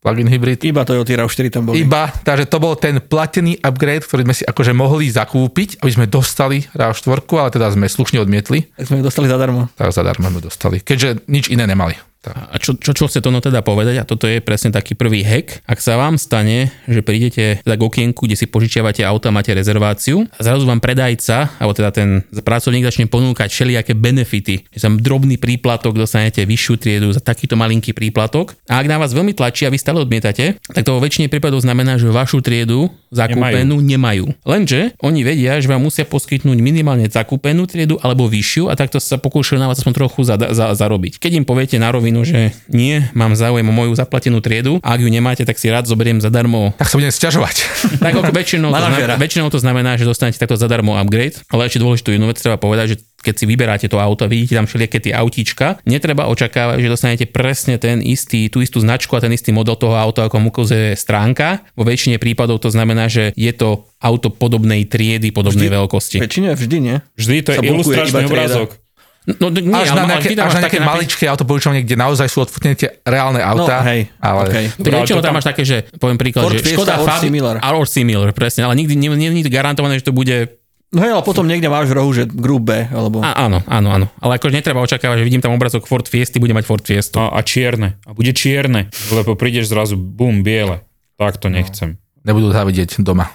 plug-in 0.02 0.30
hybrid. 0.30 0.62
Iba 0.62 0.86
Toyota 0.86 1.18
RAV4 1.18 1.46
tam 1.50 1.70
boli. 1.70 1.82
Iba, 1.82 2.14
takže 2.14 2.46
to 2.46 2.58
bol 2.62 2.78
ten 2.78 3.02
platený 3.02 3.58
upgrade, 3.60 4.06
ktorý 4.06 4.22
sme 4.26 4.36
si 4.38 4.44
akože 4.46 4.72
mohli 4.72 5.10
zakúpiť, 5.10 5.82
aby 5.82 5.92
sme 5.92 6.06
dostali 6.06 6.62
RAV4, 6.72 7.10
ale 7.36 7.50
teda 7.50 7.68
sme 7.74 7.86
slušne 7.90 8.22
odmietli, 8.22 8.70
Tak 8.78 8.86
sme 8.86 9.02
ich 9.02 9.06
dostali 9.06 9.26
zadarmo. 9.28 9.70
tak 9.74 9.90
zadarmo 9.90 10.30
sme 10.30 10.42
dostali, 10.42 10.78
keďže 10.80 11.26
nič 11.26 11.50
iné 11.50 11.66
nemali. 11.66 11.98
Tak. 12.22 12.38
A 12.38 12.56
čo, 12.62 12.78
čo, 12.78 12.94
čo 12.94 13.10
chce 13.10 13.18
to 13.18 13.34
no 13.34 13.42
teda 13.42 13.66
povedať, 13.66 13.98
a 13.98 14.06
toto 14.06 14.30
je 14.30 14.46
presne 14.46 14.70
taký 14.70 14.94
prvý 14.94 15.26
hack, 15.26 15.66
ak 15.66 15.82
sa 15.82 15.98
vám 15.98 16.22
stane, 16.22 16.70
že 16.86 17.02
prídete 17.02 17.66
teda 17.66 17.76
k 17.76 17.82
okienku, 17.82 18.30
kde 18.30 18.38
si 18.38 18.46
požičiavate 18.46 19.02
auto 19.02 19.26
a 19.30 19.34
máte 19.34 19.50
rezerváciu 19.58 20.30
a 20.30 20.42
zrazu 20.46 20.70
vám 20.70 20.78
predajca, 20.78 21.58
alebo 21.58 21.74
teda 21.74 21.90
ten 21.90 22.22
pracovník 22.30 22.86
začne 22.86 23.10
ponúkať 23.10 23.50
všelijaké 23.50 23.98
benefity, 23.98 24.70
že 24.70 24.82
tam 24.86 25.02
drobný 25.02 25.42
príplatok 25.42 25.98
dostanete 25.98 26.46
vyššiu 26.46 26.76
triedu 26.78 27.08
za 27.10 27.26
takýto 27.26 27.58
malinký 27.58 27.98
príplatok 27.98 28.54
a 28.70 28.78
ak 28.78 28.86
na 28.86 29.02
vás 29.02 29.18
veľmi 29.18 29.34
tlačí 29.34 29.66
a 29.66 29.74
vy 29.74 29.82
stále 29.82 29.98
odmietate, 29.98 30.62
tak 30.62 30.86
to 30.86 30.94
vo 30.94 31.02
väčšine 31.02 31.26
prípadov 31.26 31.66
znamená, 31.66 31.98
že 31.98 32.06
vašu 32.06 32.46
triedu 32.46 32.94
zakúpenú 33.10 33.80
nemajú. 33.80 34.26
nemajú. 34.28 34.46
Lenže 34.46 34.94
oni 35.00 35.24
vedia, 35.24 35.58
že 35.58 35.72
vám 35.72 35.82
musia 35.82 36.04
poskytnúť 36.04 36.58
minimálne 36.60 37.08
zakúpenú 37.08 37.66
triedu 37.66 37.98
alebo 38.04 38.28
vyššiu 38.28 38.68
a 38.68 38.78
takto 38.78 39.00
sa 39.00 39.16
pokúšajú 39.18 39.58
na 39.58 39.72
vás 39.72 39.80
aspoň 39.80 39.94
trochu 39.96 40.22
za, 40.28 40.36
za, 40.38 40.76
zarobiť. 40.76 41.18
Keď 41.18 41.32
im 41.40 41.46
poviete 41.48 41.80
na 41.80 41.92
rovinu, 41.92 42.11
rovinu, 42.12 42.28
že 42.28 42.52
nie, 42.68 43.08
mám 43.16 43.32
záujem 43.34 43.64
o 43.64 43.74
moju 43.74 43.96
zaplatenú 43.96 44.44
triedu 44.44 44.84
a 44.84 44.94
ak 44.94 45.00
ju 45.00 45.10
nemáte, 45.10 45.48
tak 45.48 45.56
si 45.56 45.72
rád 45.72 45.88
zoberiem 45.88 46.20
zadarmo. 46.20 46.76
Tak 46.76 46.92
sa 46.92 46.96
budem 47.00 47.14
sťažovať. 47.14 47.56
Tak 48.02 48.18
ako 48.18 48.34
väčšinou, 48.34 48.70
to 48.74 48.82
znamená, 48.82 49.16
väčšinou 49.18 49.48
to 49.54 49.60
znamená, 49.62 49.92
že 49.96 50.06
dostanete 50.10 50.42
takto 50.42 50.58
zadarmo 50.58 50.98
upgrade, 50.98 51.38
ale 51.54 51.70
ešte 51.70 51.80
dôležitú 51.80 52.10
jednu 52.14 52.28
vec 52.30 52.38
treba 52.42 52.58
povedať, 52.58 52.86
že 52.94 52.98
keď 53.22 53.36
si 53.38 53.46
vyberáte 53.46 53.88
to 53.88 54.02
auto, 54.02 54.26
vidíte 54.26 54.58
tam 54.58 54.66
všelijaké 54.66 54.98
tie 54.98 55.14
autíčka, 55.14 55.78
netreba 55.86 56.26
očakávať, 56.26 56.82
že 56.82 56.90
dostanete 56.90 57.26
presne 57.30 57.78
ten 57.78 58.02
istý, 58.02 58.50
tú 58.50 58.66
istú 58.66 58.82
značku 58.82 59.14
a 59.14 59.22
ten 59.22 59.30
istý 59.30 59.54
model 59.54 59.78
toho 59.78 59.94
auta, 59.94 60.26
ako 60.26 60.42
mu 60.42 60.50
ukazuje 60.50 60.98
stránka. 60.98 61.62
Vo 61.78 61.86
väčšine 61.86 62.18
prípadov 62.18 62.58
to 62.58 62.74
znamená, 62.74 63.06
že 63.06 63.30
je 63.38 63.54
to 63.54 63.86
auto 64.02 64.34
podobnej 64.34 64.90
triedy, 64.90 65.30
podobnej 65.30 65.70
Vždy. 65.70 65.78
veľkosti. 65.78 66.18
Väčšine 66.18 66.58
vždy, 66.58 66.78
nie? 66.82 66.98
Vždy 67.14 67.36
to 67.46 67.50
je 67.54 67.58
Sa 67.62 67.66
ilustračný 67.70 68.26
obrázok. 68.26 68.81
No, 69.22 69.54
nie, 69.54 69.70
až 69.70 69.94
ale, 69.94 70.10
na 70.10 70.18
nejaké, 70.18 70.34
až 70.34 70.50
máš 70.50 70.58
na 70.58 70.66
také 70.66 70.82
nejaké 70.82 70.90
maličké 70.90 71.26
autopožičovne, 71.30 71.86
kde 71.86 71.94
naozaj 71.94 72.26
sú 72.26 72.42
odfotnené 72.42 72.74
tie 72.74 72.90
reálne 73.06 73.38
auta. 73.38 73.86
No, 73.86 73.86
hej, 73.86 74.10
ale 74.18 74.42
ale 74.50 74.98
väčšinou 75.06 75.22
tam 75.22 75.38
máš 75.38 75.46
také, 75.46 75.62
že 75.62 75.86
poviem 76.02 76.18
príklad, 76.18 76.50
Ford 76.50 76.58
že 76.58 76.66
Fiesta 76.66 76.78
Škoda 76.82 76.94
or 76.98 77.06
Fabi- 77.06 77.26
similar. 77.30 77.56
or 77.62 77.86
similar, 77.86 78.30
presne, 78.34 78.66
ale 78.66 78.74
nikdy 78.82 78.98
nie, 78.98 79.14
nie, 79.14 79.30
nie 79.30 79.46
je 79.46 79.54
garantované, 79.54 80.02
že 80.02 80.10
to 80.10 80.14
bude 80.14 80.58
No 80.92 81.00
hej, 81.08 81.16
ale 81.16 81.24
potom 81.24 81.48
niekde 81.48 81.72
máš 81.72 81.88
v 81.88 82.04
rohu, 82.04 82.12
že 82.12 82.28
Group 82.28 82.68
B, 82.68 82.84
alebo... 82.92 83.24
Á, 83.24 83.48
áno, 83.48 83.64
áno, 83.64 83.96
áno. 83.96 84.06
Ale 84.20 84.36
akože 84.36 84.60
netreba 84.60 84.84
očakávať, 84.84 85.24
že 85.24 85.28
vidím 85.32 85.40
tam 85.40 85.56
obrazok 85.56 85.88
Ford 85.88 86.04
Fiesty, 86.04 86.36
bude 86.36 86.52
mať 86.52 86.68
Ford 86.68 86.84
Fiestu. 86.84 87.16
A, 87.16 87.32
a 87.32 87.40
čierne. 87.48 87.96
A 88.04 88.12
bude 88.12 88.36
čierne, 88.36 88.92
lebo 89.08 89.40
prídeš 89.40 89.72
zrazu, 89.72 89.96
bum, 89.96 90.44
biele. 90.44 90.84
Tak 91.16 91.40
to 91.40 91.48
nechcem. 91.48 91.96
nebudú 92.28 92.52
závidieť 92.52 93.00
doma. 93.08 93.32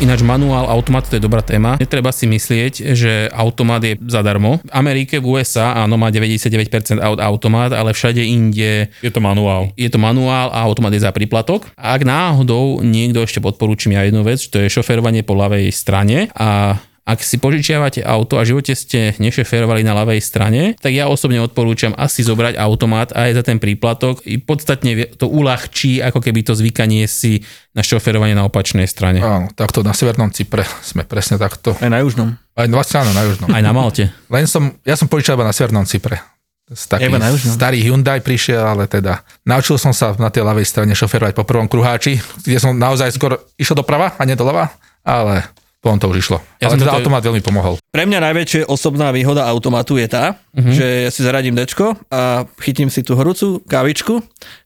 Ináč 0.00 0.24
manuál, 0.24 0.64
automat, 0.72 1.04
to 1.12 1.20
je 1.20 1.22
dobrá 1.22 1.44
téma. 1.44 1.76
Netreba 1.76 2.08
si 2.08 2.24
myslieť, 2.24 2.96
že 2.96 3.28
automat 3.36 3.84
je 3.84 4.00
zadarmo. 4.08 4.56
V 4.64 4.72
Amerike, 4.72 5.20
v 5.20 5.36
USA, 5.36 5.76
áno, 5.76 6.00
má 6.00 6.08
99% 6.08 6.96
aut 7.04 7.20
automat, 7.20 7.76
ale 7.76 7.92
všade 7.92 8.24
inde 8.24 8.88
Je 9.04 9.12
to 9.12 9.20
manuál. 9.20 9.68
je 9.76 9.92
to 9.92 10.00
manuál 10.00 10.48
a 10.56 10.64
automat 10.64 10.96
je 10.96 11.04
za 11.04 11.12
príplatok. 11.12 11.68
A 11.76 11.92
ak 11.92 12.08
náhodou 12.08 12.80
niekto 12.80 13.20
ešte 13.20 13.44
podporúčim 13.44 13.92
ja 13.92 14.08
jednu 14.08 14.24
vec, 14.24 14.40
to 14.48 14.56
je 14.64 14.72
šoferovanie 14.72 15.20
po 15.20 15.36
ľavej 15.36 15.68
strane 15.68 16.32
a 16.32 16.80
ak 17.10 17.26
si 17.26 17.42
požičiavate 17.42 18.06
auto 18.06 18.38
a 18.38 18.46
v 18.46 18.54
živote 18.54 18.78
ste 18.78 19.18
nešoferovali 19.18 19.82
na 19.82 19.98
ľavej 19.98 20.22
strane, 20.22 20.78
tak 20.78 20.94
ja 20.94 21.10
osobne 21.10 21.42
odporúčam 21.42 21.90
asi 21.98 22.22
zobrať 22.22 22.54
automat 22.54 23.10
aj 23.10 23.34
za 23.34 23.42
ten 23.42 23.58
príplatok. 23.58 24.22
I 24.22 24.38
podstatne 24.38 25.10
to 25.18 25.26
uľahčí 25.26 25.98
ako 25.98 26.22
keby 26.22 26.46
to 26.46 26.54
zvykanie 26.54 27.10
si 27.10 27.42
na 27.74 27.82
šoferovanie 27.82 28.38
na 28.38 28.46
opačnej 28.46 28.86
strane. 28.86 29.18
Áno, 29.18 29.50
takto 29.50 29.82
na 29.82 29.90
Severnom 29.90 30.30
Cypre 30.30 30.62
sme 30.86 31.02
presne 31.02 31.34
takto. 31.34 31.74
Aj 31.82 31.90
na 31.90 31.98
južnom. 31.98 32.38
Aj 32.54 32.70
vlastne 32.70 33.02
áno, 33.02 33.10
na 33.10 33.22
južnom. 33.26 33.48
Aj 33.50 33.62
na 33.62 33.74
Malte. 33.74 34.14
Len 34.30 34.46
som, 34.46 34.70
ja 34.86 34.94
som 34.94 35.10
požičal 35.10 35.34
iba 35.34 35.46
na 35.46 35.54
Severnom 35.54 35.86
Cypre. 35.90 36.22
Z 36.70 36.86
taký 36.86 37.10
starý 37.50 37.82
Hyundai 37.82 38.22
prišiel, 38.22 38.62
ale 38.62 38.86
teda 38.86 39.26
naučil 39.42 39.74
som 39.74 39.90
sa 39.90 40.14
na 40.14 40.30
tej 40.30 40.46
ľavej 40.46 40.62
strane 40.62 40.94
šoferovať 40.94 41.34
po 41.34 41.42
prvom 41.42 41.66
kruháči, 41.66 42.22
kde 42.46 42.62
som 42.62 42.78
naozaj 42.78 43.10
skoro 43.10 43.42
išiel 43.58 43.74
doprava 43.74 44.14
a 44.14 44.22
nie 44.22 44.38
doľava, 44.38 44.70
ale 45.02 45.50
potom 45.80 45.96
to 45.96 46.12
už 46.12 46.16
išlo. 46.20 46.38
Ja 46.60 46.68
ale 46.68 46.76
som 46.76 46.80
teda 46.84 46.92
toto- 46.92 46.98
automat 47.08 47.22
veľmi 47.24 47.40
pomohol. 47.40 47.80
Pre 47.88 48.04
mňa 48.04 48.20
najväčšia 48.20 48.68
osobná 48.68 49.08
výhoda 49.16 49.48
automatu 49.48 49.96
je 49.96 50.06
tá, 50.12 50.36
uh-huh. 50.36 50.72
že 50.76 51.08
ja 51.08 51.10
si 51.10 51.24
zaradím 51.24 51.56
dečko 51.56 51.96
a 52.12 52.44
chytím 52.60 52.92
si 52.92 53.00
tú 53.00 53.16
horúcu 53.16 53.64
kávičku, 53.64 54.20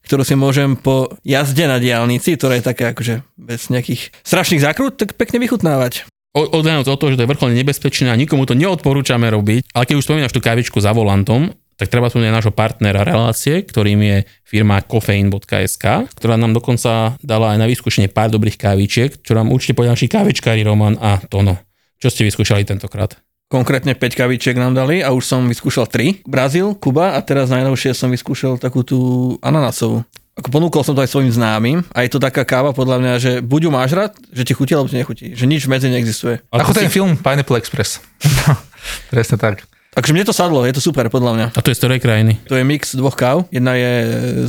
ktorú 0.04 0.22
si 0.26 0.34
môžem 0.34 0.74
po 0.74 1.14
jazde 1.22 1.70
na 1.70 1.78
diálnici, 1.78 2.34
ktorá 2.34 2.58
je 2.58 2.66
taká 2.66 2.90
akože 2.90 3.22
bez 3.38 3.70
nejakých 3.70 4.10
strašných 4.26 4.66
zákrut, 4.66 4.98
tak 4.98 5.14
pekne 5.14 5.38
vychutnávať. 5.38 6.10
Odhľadnúť 6.34 6.90
od 6.90 6.98
toho, 6.98 7.14
že 7.14 7.18
to 7.22 7.24
je 7.24 7.30
vrcholne 7.30 7.54
nebezpečné 7.54 8.10
a 8.10 8.18
nikomu 8.18 8.42
to 8.42 8.58
neodporúčame 8.58 9.30
robiť, 9.30 9.70
ale 9.70 9.86
keď 9.86 10.02
už 10.02 10.06
spomínaš 10.10 10.34
tú 10.34 10.42
kávičku 10.42 10.82
za 10.82 10.90
volantom, 10.90 11.54
tak 11.74 11.90
treba 11.90 12.06
tu 12.08 12.22
nášho 12.22 12.54
partnera 12.54 13.02
relácie, 13.02 13.62
ktorým 13.62 14.00
je 14.00 14.16
firma 14.42 14.78
kofeín.sk, 14.80 15.84
ktorá 16.14 16.34
nám 16.34 16.54
dokonca 16.54 17.18
dala 17.20 17.54
aj 17.54 17.58
na 17.58 17.66
vyskúšanie 17.66 18.08
pár 18.08 18.30
dobrých 18.30 18.58
kávičiek, 18.58 19.10
čo 19.20 19.34
nám 19.34 19.50
určite 19.50 19.74
povedal 19.74 19.98
naši 19.98 20.06
kávičkári 20.06 20.62
Roman 20.62 20.94
a 20.98 21.18
Tono. 21.26 21.58
Čo 21.98 22.10
ste 22.10 22.26
vyskúšali 22.26 22.62
tentokrát? 22.62 23.18
Konkrétne 23.50 23.94
5 23.94 24.18
kavičiek 24.18 24.56
nám 24.56 24.74
dali 24.74 25.04
a 25.04 25.14
už 25.14 25.22
som 25.22 25.46
vyskúšal 25.46 25.86
3. 25.86 26.26
Brazíl, 26.26 26.74
Kuba 26.74 27.14
a 27.14 27.20
teraz 27.22 27.52
najnovšie 27.52 27.94
som 27.94 28.10
vyskúšal 28.10 28.58
takú 28.58 28.82
tú 28.82 28.98
ananasovú. 29.44 30.02
Ako 30.34 30.50
ponúkol 30.50 30.82
som 30.82 30.98
to 30.98 31.04
aj 31.06 31.14
svojim 31.14 31.30
známym 31.30 31.86
a 31.94 32.02
je 32.02 32.10
to 32.10 32.18
taká 32.18 32.42
káva 32.42 32.74
podľa 32.74 32.98
mňa, 32.98 33.12
že 33.22 33.32
buď 33.38 33.60
ju 33.62 33.70
máš 33.70 33.90
rád, 33.94 34.12
že 34.34 34.42
ti 34.42 34.50
chutí, 34.50 34.74
alebo 34.74 34.90
ti 34.90 34.98
nechutí. 34.98 35.30
Že 35.38 35.46
nič 35.46 35.62
medzi 35.70 35.86
neexistuje. 35.86 36.42
A 36.50 36.66
Ako 36.66 36.74
ten 36.74 36.90
si- 36.90 36.98
film 36.98 37.14
Pineapple 37.14 37.54
Express. 37.54 38.02
presne 39.14 39.38
tak. 39.38 39.62
Takže 39.94 40.10
mne 40.10 40.26
to 40.26 40.34
sadlo, 40.34 40.66
je 40.66 40.74
to 40.74 40.82
super 40.82 41.06
podľa 41.06 41.32
mňa. 41.38 41.46
A 41.54 41.60
to 41.62 41.70
je 41.70 41.78
z 41.78 41.80
ktorej 41.86 42.02
krajiny? 42.02 42.42
To 42.50 42.58
je 42.58 42.66
mix 42.66 42.98
dvoch 42.98 43.14
káv. 43.14 43.46
Jedna 43.54 43.78
je 43.78 43.92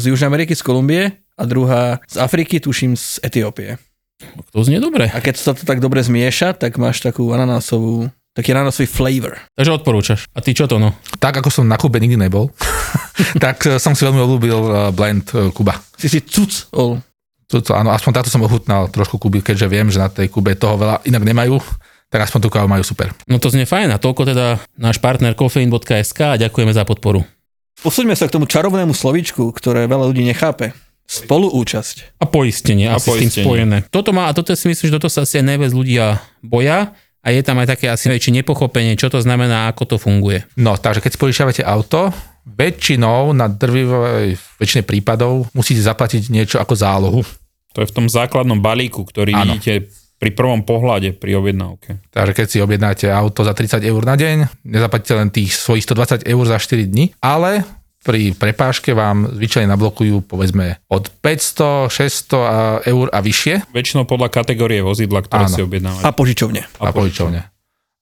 z 0.01 0.09
Južnej 0.09 0.33
Ameriky, 0.33 0.57
z 0.57 0.65
Kolumbie 0.65 1.13
a 1.37 1.43
druhá 1.45 2.01
z 2.09 2.17
Afriky, 2.17 2.57
tuším 2.57 2.97
z 2.97 3.21
Etiópie. 3.21 3.77
To 4.55 4.65
znie 4.65 4.81
dobre. 4.81 5.11
A 5.13 5.21
keď 5.21 5.35
sa 5.37 5.51
to 5.53 5.61
tak 5.61 5.83
dobre 5.83 6.01
zmieša, 6.01 6.57
tak 6.57 6.81
máš 6.81 7.03
takú 7.05 7.29
ananásovú, 7.29 8.09
taký 8.33 8.57
ananásový 8.57 8.89
flavor. 8.89 9.37
Takže 9.53 9.75
odporúčaš. 9.75 10.25
A 10.33 10.41
ty 10.41 10.57
čo 10.57 10.65
to 10.65 10.81
no? 10.81 10.97
Tak 11.21 11.37
ako 11.37 11.53
som 11.53 11.69
na 11.69 11.77
Kube 11.77 12.01
nikdy 12.01 12.17
nebol, 12.17 12.49
tak 13.43 13.69
eh, 13.69 13.77
som 13.77 13.93
si 13.93 14.01
veľmi 14.01 14.21
obľúbil 14.25 14.59
eh, 14.65 14.75
blend 14.97 15.29
eh, 15.29 15.53
Kuba. 15.53 15.77
Si 15.99 16.09
si 16.09 16.25
cuc 16.25 16.73
ol. 16.73 16.97
Toto, 17.45 17.77
áno, 17.77 17.93
aspoň 17.93 18.11
táto 18.17 18.33
som 18.33 18.41
ochutnal 18.41 18.89
trošku 18.89 19.21
Kuby, 19.21 19.45
keďže 19.45 19.69
viem, 19.69 19.93
že 19.93 20.01
na 20.01 20.09
tej 20.09 20.33
Kube 20.33 20.57
toho 20.57 20.81
veľa 20.81 21.05
inak 21.05 21.21
nemajú, 21.21 21.61
tak 22.07 22.21
aspoň 22.23 22.39
tú 22.41 22.49
kávu 22.49 22.67
majú 22.67 22.81
super. 22.81 23.11
No 23.25 23.37
to 23.37 23.49
znie 23.49 23.63
fajn 23.63 23.91
a 23.91 24.01
toľko 24.01 24.21
teda 24.25 24.45
náš 24.75 24.97
partner 24.97 25.33
kofeín.sk 25.33 26.19
a 26.23 26.39
ďakujeme 26.39 26.71
za 26.71 26.83
podporu. 26.83 27.25
Posúďme 27.79 28.15
sa 28.15 28.25
k 28.25 28.33
tomu 28.33 28.47
čarovnému 28.47 28.95
slovíčku, 28.95 29.51
ktoré 29.51 29.83
veľa 29.85 30.07
ľudí 30.07 30.23
nechápe. 30.23 30.71
Spoluúčasť. 31.05 32.17
A 32.17 32.25
poistenie, 32.25 32.89
A 32.89 32.97
asi 32.97 33.07
s 33.07 33.13
tým 33.13 33.29
poistenie. 33.29 33.45
spojené. 33.45 33.77
Toto 33.87 34.09
má, 34.09 34.25
a 34.25 34.33
toto 34.33 34.53
si 34.53 34.65
myslím, 34.65 34.89
že 34.89 34.95
toto 34.95 35.05
sa 35.05 35.21
asi 35.21 35.37
aj 35.37 35.45
najviac 35.45 35.71
ľudia 35.71 36.05
boja 36.41 36.93
a 37.21 37.27
je 37.29 37.41
tam 37.41 37.57
aj 37.57 37.77
také 37.77 37.89
asi 37.89 38.09
väčšie 38.09 38.41
nepochopenie, 38.41 38.97
čo 38.97 39.09
to 39.09 39.21
znamená, 39.21 39.69
ako 39.69 39.85
to 39.85 39.95
funguje. 39.97 40.45
No, 40.57 40.77
takže 40.77 41.05
keď 41.05 41.11
požičiavate 41.15 41.61
auto, 41.61 42.09
väčšinou 42.45 43.33
na 43.33 43.45
drvivej 43.45 44.37
väčšine 44.57 44.81
prípadov 44.81 45.49
musíte 45.51 45.81
zaplatiť 45.81 46.29
niečo 46.29 46.57
ako 46.57 46.73
zálohu. 46.73 47.21
To 47.73 47.81
je 47.81 47.89
v 47.89 47.95
tom 47.95 48.05
základnom 48.05 48.57
balíku, 48.57 49.01
ktorý 49.03 49.33
Áno. 49.33 49.57
vidíte 49.57 49.89
pri 50.15 50.31
prvom 50.31 50.63
pohľade 50.63 51.11
pri 51.15 51.35
objednávke. 51.35 51.99
Takže 52.09 52.33
keď 52.33 52.47
si 52.47 52.57
objednáte 52.63 53.05
auto 53.11 53.43
za 53.43 53.51
30 53.51 53.83
eur 53.83 54.01
na 54.07 54.15
deň, 54.15 54.63
nezaplatíte 54.63 55.13
len 55.15 55.27
tých 55.27 55.51
svojich 55.51 55.83
120 55.83 56.23
eur 56.23 56.43
za 56.47 56.57
4 56.57 56.87
dní, 56.87 57.11
ale 57.19 57.67
pri 58.05 58.37
prepážke 58.37 58.93
vám 58.93 59.33
zvyčajne 59.33 59.65
nablokujú 59.65 60.29
povedzme 60.29 60.77
od 60.93 61.09
500, 61.09 61.89
600 61.89 62.85
eur 62.85 63.05
a 63.09 63.17
vyššie 63.19 63.73
Väčšinou 63.73 64.05
podľa 64.05 64.29
kategórie 64.29 64.85
vozidla, 64.85 65.25
ktoré 65.25 65.49
Áno. 65.49 65.55
si 65.57 65.61
objednávate. 65.65 66.05
A 66.05 66.13
požičovne. 66.13 66.61
a 66.77 66.93
požičovne. 66.93 67.41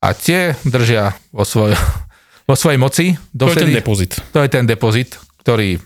A 0.04 0.08
tie 0.12 0.60
držia 0.68 1.16
vo, 1.32 1.48
svoj, 1.48 1.72
vo 2.52 2.56
svojej 2.60 2.76
moci. 2.76 3.06
To 3.32 3.48
je 3.48 3.56
ten 3.56 3.72
Dovtedy, 3.72 3.74
depozit. 3.80 4.12
to 4.36 4.40
je 4.44 4.50
ten 4.52 4.68
depozit, 4.68 5.16
ktorý 5.40 5.80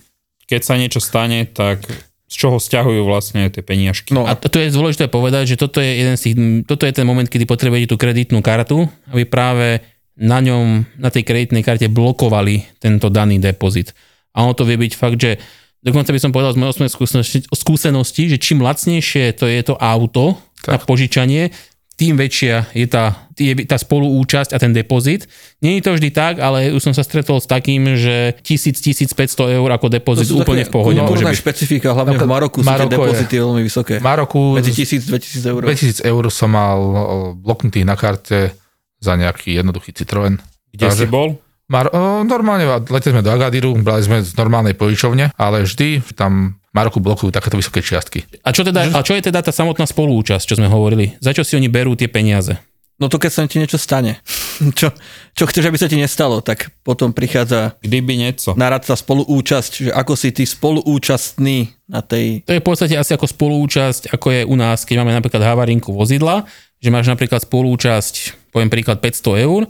Keď 0.50 0.62
sa 0.66 0.80
niečo 0.82 0.98
stane, 0.98 1.46
tak 1.46 1.86
z 2.28 2.36
čoho 2.36 2.60
stiahujú 2.60 3.08
vlastne 3.08 3.48
tie 3.48 3.64
peniažky. 3.64 4.12
No 4.12 4.28
A 4.28 4.36
to 4.36 4.52
to 4.52 4.60
je 4.60 4.76
dôležité 4.76 5.08
povedať, 5.08 5.56
že 5.56 5.60
toto 5.60 5.80
je, 5.80 6.04
jeden 6.04 6.16
z 6.20 6.22
tých, 6.28 6.36
toto 6.68 6.84
je 6.84 6.92
ten 6.92 7.08
moment, 7.08 7.24
kedy 7.24 7.48
potrebujete 7.48 7.88
tú 7.88 7.96
kreditnú 7.96 8.44
kartu, 8.44 8.84
aby 9.16 9.24
práve 9.24 9.80
na 10.20 10.44
ňom, 10.44 10.84
na 11.00 11.08
tej 11.08 11.24
kreditnej 11.24 11.64
karte 11.64 11.88
blokovali 11.88 12.68
tento 12.84 13.08
daný 13.08 13.40
depozit. 13.40 13.96
A 14.36 14.44
ono 14.44 14.52
to 14.52 14.68
vie 14.68 14.76
byť 14.76 14.94
fakt, 14.98 15.18
že 15.24 15.40
dokonca 15.80 16.12
by 16.12 16.20
som 16.20 16.36
povedal 16.36 16.52
z 16.52 16.60
mojej 16.60 16.92
skúsenosti, 16.92 17.40
skúsenosti, 17.48 18.24
že 18.28 18.38
čím 18.42 18.60
lacnejšie 18.60 19.32
to 19.38 19.48
je 19.48 19.62
to 19.64 19.80
auto 19.80 20.36
na 20.68 20.76
požičanie, 20.82 21.56
tým 21.98 22.14
väčšia 22.14 22.70
je 22.72 22.86
tá, 22.86 23.26
je 23.34 23.58
tá 23.66 23.74
spoluúčasť 23.74 24.54
a 24.54 24.62
ten 24.62 24.70
depozit. 24.70 25.26
Je 25.58 25.82
to 25.82 25.98
vždy 25.98 26.14
tak, 26.14 26.38
ale 26.38 26.70
už 26.70 26.78
som 26.80 26.94
sa 26.94 27.02
stretol 27.02 27.42
s 27.42 27.50
takým, 27.50 27.98
že 27.98 28.38
1000-1500 28.46 29.58
eur 29.58 29.66
ako 29.68 29.90
depozit 29.90 30.30
úplne 30.30 30.62
v 30.62 30.70
pohode 30.70 30.94
kultúrna 30.96 31.34
byť. 31.34 31.42
špecifika, 31.42 31.98
hlavne 31.98 32.16
v 32.16 32.30
Maroku 32.30 32.62
sú 32.62 32.64
tie 32.64 32.72
Maroko 32.72 32.86
je- 32.86 32.98
depozity 33.02 33.36
veľmi 33.36 33.62
vysoké. 33.66 33.94
Maroku 33.98 34.54
Medzi 34.54 34.72
1000-2000 34.72 35.42
eur. 35.50 35.62
2000 35.66 36.06
eur 36.06 36.24
som 36.30 36.50
mal 36.50 36.78
o, 36.78 36.96
bloknutých 37.34 37.84
na 37.84 37.98
karte 37.98 38.54
za 39.02 39.18
nejaký 39.18 39.58
jednoduchý 39.58 39.90
Citroen. 39.92 40.38
Kde 40.70 40.94
si 40.94 41.10
bol? 41.10 41.42
Mar- 41.68 41.92
o, 41.92 42.24
normálne, 42.24 42.64
leteli 42.88 43.20
sme 43.20 43.24
do 43.24 43.32
Agadiru, 43.32 43.76
brali 43.84 44.00
sme 44.00 44.24
z 44.24 44.32
normálnej 44.40 44.72
požičovne, 44.72 45.36
ale 45.36 45.68
vždy 45.68 46.00
tam 46.16 46.56
Maroku 46.72 47.04
blokujú 47.04 47.28
takéto 47.28 47.60
vysoké 47.60 47.84
čiastky. 47.84 48.24
A 48.48 48.56
čo, 48.56 48.64
teda, 48.64 48.88
a 48.96 49.00
čo 49.04 49.12
je 49.20 49.28
teda 49.28 49.44
tá 49.44 49.52
samotná 49.52 49.84
spolúčasť, 49.84 50.48
čo 50.48 50.56
sme 50.56 50.72
hovorili? 50.72 51.20
Za 51.20 51.36
čo 51.36 51.44
si 51.44 51.60
oni 51.60 51.68
berú 51.68 52.00
tie 52.00 52.08
peniaze? 52.08 52.56
No 52.98 53.12
to 53.12 53.20
keď 53.20 53.32
sa 53.36 53.44
ti 53.46 53.60
niečo 53.60 53.76
stane. 53.76 54.24
čo, 54.80 54.96
čo 55.36 55.44
chceš, 55.44 55.68
aby 55.68 55.76
sa 55.76 55.92
ti 55.92 56.00
nestalo, 56.00 56.40
tak 56.40 56.72
potom 56.88 57.12
prichádza 57.12 57.76
Kdyby 57.84 58.16
nieco. 58.16 58.56
na 58.56 58.72
rad 58.72 58.88
tá 58.88 58.96
spoluúčasť, 58.96 59.72
že 59.86 59.92
ako 59.92 60.14
si 60.16 60.32
ty 60.32 60.48
spoluúčastný 60.48 61.76
na 61.92 62.00
tej... 62.00 62.48
To 62.48 62.56
je 62.56 62.64
v 62.64 62.68
podstate 62.68 62.96
asi 62.96 63.12
ako 63.12 63.28
spolúčasť, 63.28 64.16
ako 64.16 64.28
je 64.32 64.42
u 64.48 64.56
nás, 64.56 64.88
keď 64.88 65.04
máme 65.04 65.14
napríklad 65.14 65.44
havarinku 65.44 65.92
vozidla, 65.92 66.48
že 66.80 66.90
máš 66.90 67.12
napríklad 67.12 67.44
spolúčasť, 67.44 68.50
poviem 68.56 68.72
príklad 68.72 69.04
500 69.04 69.46
eur, 69.46 69.68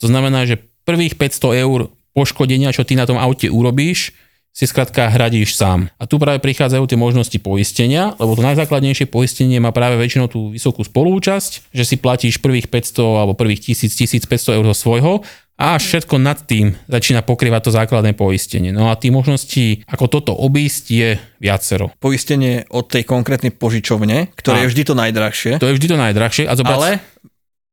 to 0.00 0.08
znamená, 0.08 0.48
že 0.48 0.69
prvých 0.90 1.14
500 1.14 1.62
eur 1.62 1.94
poškodenia, 2.10 2.74
čo 2.74 2.82
ty 2.82 2.98
na 2.98 3.06
tom 3.06 3.14
aute 3.14 3.46
urobíš, 3.46 4.10
si 4.50 4.66
skrátka 4.66 5.06
hradíš 5.06 5.54
sám. 5.54 5.86
A 5.94 6.10
tu 6.10 6.18
práve 6.18 6.42
prichádzajú 6.42 6.82
tie 6.90 6.98
možnosti 6.98 7.38
poistenia, 7.38 8.18
lebo 8.18 8.34
to 8.34 8.42
najzákladnejšie 8.42 9.06
poistenie 9.06 9.62
má 9.62 9.70
práve 9.70 9.94
väčšinou 9.94 10.26
tú 10.26 10.50
vysokú 10.50 10.82
spolúčasť, 10.82 11.70
že 11.70 11.84
si 11.86 11.94
platíš 11.94 12.42
prvých 12.42 12.66
500 12.66 13.22
alebo 13.22 13.38
prvých 13.38 13.70
1000, 13.70 14.26
1500 14.26 14.58
eur 14.58 14.64
zo 14.74 14.76
svojho 14.76 15.12
a 15.60 15.76
až 15.76 15.82
všetko 15.86 16.16
nad 16.18 16.40
tým 16.48 16.72
začína 16.88 17.22
pokrývať 17.22 17.68
to 17.68 17.76
základné 17.76 18.16
poistenie. 18.16 18.74
No 18.74 18.90
a 18.90 18.98
tých 18.98 19.12
možností, 19.14 19.86
ako 19.86 20.08
toto 20.08 20.32
obísť, 20.34 20.84
je 20.88 21.08
viacero. 21.38 21.92
Poistenie 22.00 22.66
od 22.72 22.88
tej 22.90 23.06
konkrétnej 23.06 23.54
požičovne, 23.54 24.34
ktoré 24.34 24.56
A. 24.56 24.62
je 24.66 24.70
vždy 24.72 24.82
to 24.82 24.94
najdrahšie. 24.96 25.52
To 25.62 25.68
je 25.68 25.76
vždy 25.76 25.86
to 25.94 25.96
najdrahšie. 26.00 26.44
A 26.48 26.56
zobrať, 26.56 26.74
Ale 26.74 26.90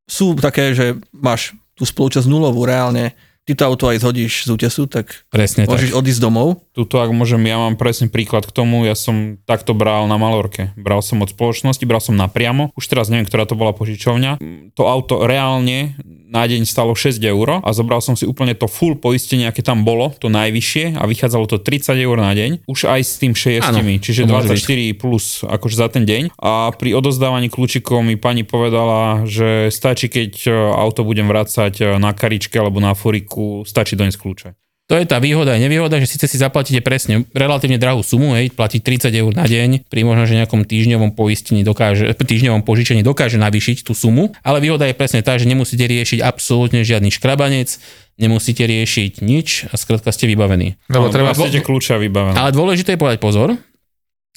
sú 0.03 0.35
také, 0.35 0.75
že 0.75 0.99
máš 1.15 1.55
tú 1.77 1.85
spolúčasť 1.85 2.25
nulovú 2.25 2.65
reálne, 2.65 3.13
ty 3.47 3.55
to 3.55 3.63
auto 3.63 3.87
aj 3.87 4.03
zhodíš 4.03 4.43
z 4.43 4.49
útesu, 4.51 4.91
tak 4.91 5.23
Presne 5.31 5.63
môžeš 5.63 5.95
tak. 5.95 5.99
odísť 6.03 6.19
domov. 6.19 6.67
Tuto, 6.75 6.99
ak 6.99 7.15
môžem, 7.15 7.39
ja 7.47 7.55
mám 7.55 7.79
presne 7.79 8.11
príklad 8.11 8.43
k 8.43 8.51
tomu, 8.51 8.83
ja 8.83 8.93
som 8.93 9.39
takto 9.47 9.71
bral 9.71 10.05
na 10.11 10.19
Malorke. 10.19 10.75
Bral 10.75 10.99
som 10.99 11.23
od 11.23 11.31
spoločnosti, 11.31 11.87
bral 11.87 12.03
som 12.03 12.19
napriamo, 12.19 12.75
už 12.75 12.85
teraz 12.91 13.07
neviem, 13.07 13.23
ktorá 13.23 13.47
to 13.47 13.55
bola 13.55 13.71
požičovňa. 13.71 14.43
To 14.75 14.83
auto 14.91 15.23
reálne 15.23 15.95
na 16.27 16.43
deň 16.43 16.67
stalo 16.67 16.91
6 16.91 17.23
eur 17.23 17.63
a 17.63 17.69
zobral 17.71 18.03
som 18.03 18.19
si 18.19 18.27
úplne 18.27 18.51
to 18.51 18.67
full 18.67 18.99
poistenie, 18.99 19.47
aké 19.47 19.63
tam 19.63 19.87
bolo, 19.87 20.11
to 20.19 20.27
najvyššie 20.27 20.99
a 20.99 21.07
vychádzalo 21.07 21.47
to 21.47 21.57
30 21.63 21.95
eur 22.03 22.17
na 22.19 22.35
deň, 22.35 22.67
už 22.67 22.91
aj 22.91 23.01
s 23.01 23.13
tým 23.17 23.31
6, 23.31 23.63
Áno, 23.63 23.79
čiže 23.79 24.27
to 24.27 24.35
môže 24.35 24.51
24 24.51 24.99
plus 24.99 25.47
akože 25.47 25.75
za 25.79 25.87
ten 25.87 26.03
deň. 26.03 26.35
A 26.35 26.75
pri 26.75 26.99
odozdávaní 26.99 27.47
kľúčikov 27.47 28.03
mi 28.03 28.19
pani 28.19 28.43
povedala, 28.43 29.23
že 29.23 29.71
stačí, 29.71 30.11
keď 30.11 30.31
e, 30.45 30.51
auto 30.75 31.07
budem 31.07 31.31
vrácať 31.31 31.73
e, 31.79 31.83
na 31.95 32.11
karičke 32.11 32.59
alebo 32.59 32.83
na 32.83 32.91
furiku, 32.91 33.36
stačí 33.63 33.93
doniesť 33.93 34.19
kľúče. 34.19 34.49
To 34.87 34.95
je 34.95 35.03
tá 35.03 35.19
výhoda 35.19 35.51
a 35.51 35.59
nevýhoda, 35.59 35.99
že 35.99 36.07
síce 36.07 36.31
si 36.31 36.39
zaplatíte 36.39 36.79
presne 36.79 37.27
relatívne 37.35 37.75
drahú 37.75 37.99
sumu, 37.99 38.39
hej, 38.39 38.55
platí 38.55 38.79
30 38.79 39.11
eur 39.11 39.35
na 39.35 39.43
deň, 39.43 39.83
pri 39.91 40.07
možno, 40.07 40.23
že 40.23 40.39
nejakom 40.39 40.63
týždňovom 40.63 41.11
poistení 41.11 41.67
dokáže, 41.67 42.07
týždňovom 42.15 42.63
požičení 42.63 43.03
dokáže 43.03 43.35
navýšiť 43.35 43.83
tú 43.83 43.91
sumu, 43.91 44.31
ale 44.47 44.63
výhoda 44.63 44.87
je 44.87 44.95
presne 44.95 45.19
tá, 45.19 45.35
že 45.35 45.43
nemusíte 45.43 45.83
riešiť 45.83 46.23
absolútne 46.23 46.87
žiadny 46.87 47.11
škrabanec, 47.11 47.83
nemusíte 48.15 48.63
riešiť 48.63 49.19
nič 49.19 49.67
a 49.67 49.75
skrátka 49.75 50.07
ste 50.15 50.23
vybavení. 50.31 50.79
Lebo 50.87 51.11
treba, 51.11 51.35
Máte 51.35 51.59
kľúča 51.59 51.99
vybavené. 51.99 52.39
Ale 52.39 52.55
dôležité 52.55 52.95
je 52.95 53.01
povedať 53.03 53.19
pozor, 53.19 53.59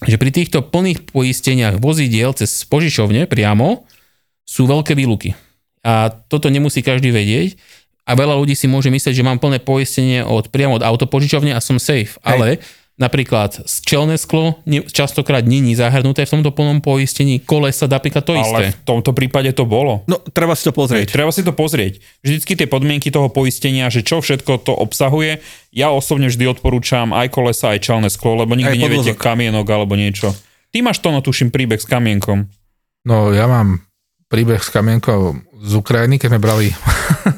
že 0.02 0.18
pri 0.18 0.34
týchto 0.34 0.66
plných 0.66 1.14
poisteniach 1.14 1.78
vozidiel 1.78 2.34
cez 2.34 2.66
požičovne 2.66 3.30
priamo 3.30 3.86
sú 4.42 4.66
veľké 4.66 4.98
výluky. 4.98 5.38
A 5.80 6.12
toto 6.12 6.52
nemusí 6.52 6.84
každý 6.84 7.08
vedieť. 7.14 7.56
A 8.08 8.12
veľa 8.14 8.36
ľudí 8.36 8.54
si 8.54 8.66
môže 8.66 8.88
myslieť, 8.88 9.14
že 9.14 9.26
mám 9.26 9.38
plné 9.38 9.60
poistenie 9.60 10.24
od, 10.24 10.48
priamo 10.48 10.76
od 10.76 10.84
autopožičovne 10.84 11.52
a 11.52 11.60
som 11.62 11.76
safe. 11.76 12.16
Hej. 12.16 12.24
Ale 12.24 12.48
napríklad 13.00 13.64
čelné 13.80 14.20
sklo 14.20 14.60
častokrát 14.92 15.40
není 15.40 15.72
zahrnuté 15.72 16.28
v 16.28 16.36
tomto 16.36 16.52
plnom 16.52 16.84
poistení, 16.84 17.40
kolesa 17.40 17.88
napríklad 17.88 18.20
to 18.20 18.36
isté. 18.36 18.52
Ale 18.52 18.76
v 18.76 18.84
tomto 18.84 19.16
prípade 19.16 19.48
to 19.56 19.64
bolo. 19.64 20.04
No, 20.04 20.20
treba 20.20 20.52
si 20.52 20.68
to 20.68 20.72
Hej, 20.72 20.78
pozrieť. 20.84 21.06
treba 21.08 21.32
si 21.32 21.40
to 21.40 21.56
pozrieť. 21.56 22.04
Vždycky 22.20 22.60
tie 22.60 22.68
podmienky 22.68 23.08
toho 23.08 23.32
poistenia, 23.32 23.88
že 23.88 24.04
čo 24.04 24.20
všetko 24.20 24.68
to 24.68 24.76
obsahuje. 24.76 25.40
Ja 25.72 25.88
osobne 25.96 26.28
vždy 26.28 26.44
odporúčam 26.50 27.16
aj 27.16 27.32
kolesa, 27.32 27.72
aj 27.72 27.80
čelné 27.80 28.08
sklo, 28.12 28.36
lebo 28.36 28.52
nikdy 28.52 28.76
Aj 28.76 28.82
neviete 28.84 29.16
podvozok. 29.16 29.24
kamienok 29.24 29.66
alebo 29.70 29.96
niečo. 29.96 30.36
Ty 30.68 30.84
máš 30.84 31.00
to, 31.00 31.08
no 31.08 31.24
tuším, 31.24 31.48
príbeh 31.48 31.80
s 31.80 31.88
kamienkom. 31.88 32.52
no 33.08 33.32
ja 33.32 33.48
mám 33.48 33.80
príbeh 34.30 34.62
s 34.62 34.70
kamienkou 34.70 35.34
z 35.60 35.72
Ukrajiny, 35.76 36.16
keď 36.16 36.28
sme 36.30 36.40
brali 36.40 36.66